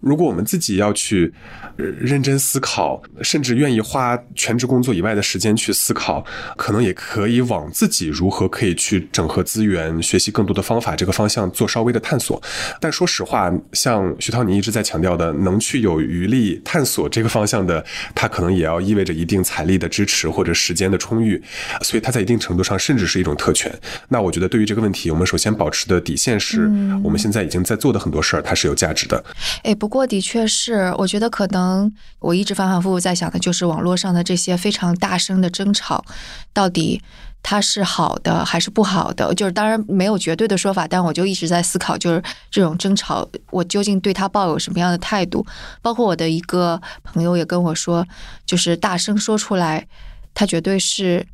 [0.00, 1.32] 如果我们自己要去
[1.76, 6.24] 认真思考，甚至愿意花全职工作以外的时间去思考，
[6.56, 12.40] 可能也可以往自己如何可以去整合资源、学习更多的方法这个方向做稍微的探索。
[12.80, 17.84] 但说实话，像徐涛你一直在强调的，能去有余力探索这个方向的，
[18.14, 21.42] 它可能也要意味着一定财力的支持或者时间的充裕，
[21.82, 23.72] 所以它在一定程度上甚至是一种特权。
[24.08, 26.66] 那我觉得对于这个问题，我们首先保持的底线是，
[27.02, 29.22] 我们现在已经在做的很多事儿，它是有价值的。
[29.62, 36.04] 哎，不过的确是，我觉得可能我一直反反复复在想的就是网络上的这些非常大声的争吵，
[36.52, 37.00] 到底
[37.42, 39.34] 它是好的还是不好的？
[39.34, 45.44] 就是当然没有绝对的说法，但我就一直在思考，就是这种争吵，我究竟对他抱有什么样的态度？
[45.80, 48.06] 包括我的一个朋友也跟我说，
[48.44, 49.86] 就是大声说出来，
[50.34, 51.26] 他绝对是。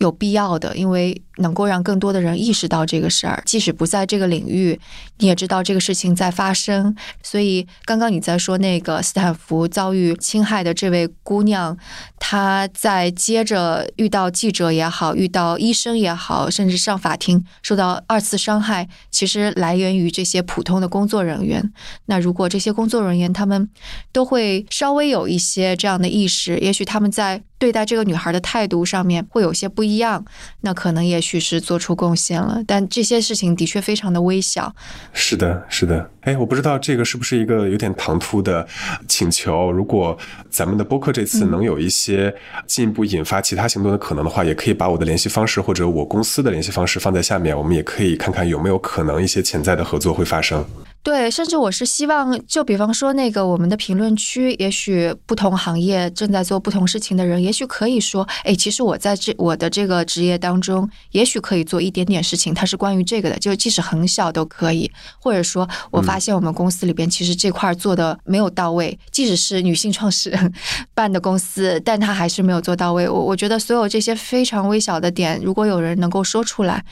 [0.00, 4.78] 有必要的，因为能够让更多的人意识到这个事儿，即使不在这个领域，
[5.18, 6.94] 你也知道这个事情在发生。
[7.22, 11.76] 所以，刚刚你在说那个斯坦福遭遇侵害的这位姑娘，
[12.18, 21.72] 她在接着遇到记者也好，遇到医生也好，甚至上法庭受到二次伤害，其实来源于这些普通的工作人员。
[22.06, 23.68] 那如果这些工作人员他们
[24.12, 27.42] 都会稍微有一些这样的意识，也许他们在。
[27.58, 30.24] 对待这个女孩的态度上面会有些不一样，
[30.60, 34.72] 那可能也是做出贡献了，但这些事情的确非常的微小。
[35.12, 36.08] 是的，是的。
[36.28, 38.66] 哎，我不知道这个是不是一个有点唐突的
[39.08, 39.72] 请求。
[39.72, 40.16] 如果
[40.50, 42.34] 咱们的播客这次能有一些
[42.66, 50.62] 进一步引发其他行动的可能的话，也可以把我的联系方式或者我公司的联系方式放在下面，我们也可以看看有没有可能一些潜在的合作会发生。
[51.00, 64.90] 对，甚至我是希望，就比方说那个我们的评论区，也许不同行业正在做不同事情的人，也许可以说，哎，其实我在这我的这个职业当中，也许可以做一点点事情，它是关于这个的，就即使很小都可以。
[65.18, 70.52] 或者说我发现我们公司里边其实这块做的没有到位，即使是女性创始人
[70.94, 73.08] 办的公司，但她还是没有做到位。
[73.08, 76.84] 我我觉得所有这些非常微小的点，如果有人能够说出来。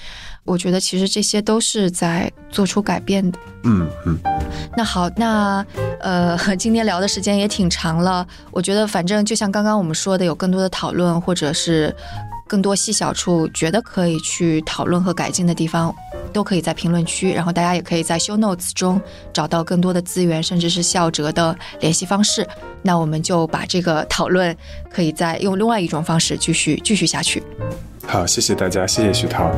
[0.44, 3.38] 我觉得其实这些都是在做出改变的。
[3.64, 4.16] 嗯嗯。
[4.76, 5.66] 那好，那
[5.98, 8.24] 呃，今天聊的时间也挺长了。
[8.52, 11.92] 我觉得反正就像刚刚我们说的，有更多的讨论，或者是
[12.46, 15.94] 更多细小处觉得可以去讨论和改进的地方，
[16.32, 17.32] 都可以在评论区。
[17.32, 19.00] 然后大家也可以在 show notes 中
[19.32, 22.46] 找到更多的资源，甚至是校哲的联系方式。
[22.82, 24.56] 那我们就把这个讨论
[24.90, 27.42] 可以再用另外一种方式继续继续下去。
[28.06, 29.50] 好，谢谢大家，谢谢徐涛。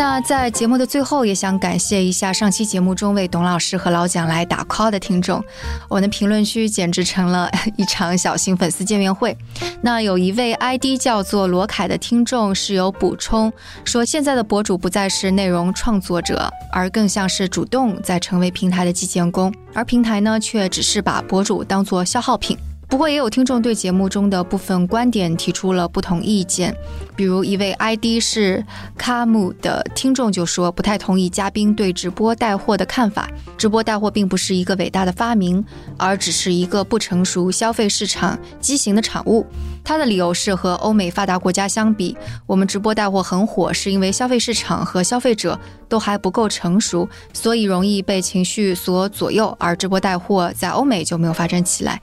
[0.00, 5.44] 那在节目的最后，也想感谢一下上期节目中为董老师和老蒋来打 call 的听众。
[5.90, 9.36] 我的评论区简直成了一场小型粉丝见面会。
[9.82, 13.52] 那有一位 ID 叫做罗凯的听众是有补充
[13.84, 22.56] 说，现在的博主不再是内容创作者，而更像是主动在成为平台的基建工，而平台呢，却只是把博主当做消耗品。
[22.90, 26.76] 不过，也有听众对节目中的部分观点提出了不同意见，
[27.14, 28.62] 比如一位 ID 是
[28.98, 33.30] 卡姆的听众就说不太同意嘉宾对直播带货的看法。
[33.56, 35.64] 直播带货并不是一个伟大的发明，
[35.96, 39.46] 而只是一个不成熟消费市场畸形的产物。
[39.84, 42.16] 他的理由是和欧美发达国家相比，
[42.46, 45.58] 我们直播带货很火，是因为消费市场和消费者
[45.88, 52.00] 都还不够成熟，所以容易被情绪所左右，而直播带货在欧美就没有发展起来。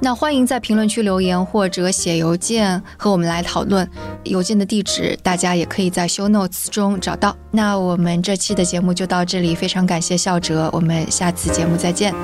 [0.00, 3.88] 那欢迎在评论区留言或者写邮件和我们来讨论。
[4.24, 7.36] 邮件的地址大家也可以在 show notes 中找到。
[7.50, 12.14] 那我们这期的节目就到这里，非常感谢笑哲，我们下次节目再见。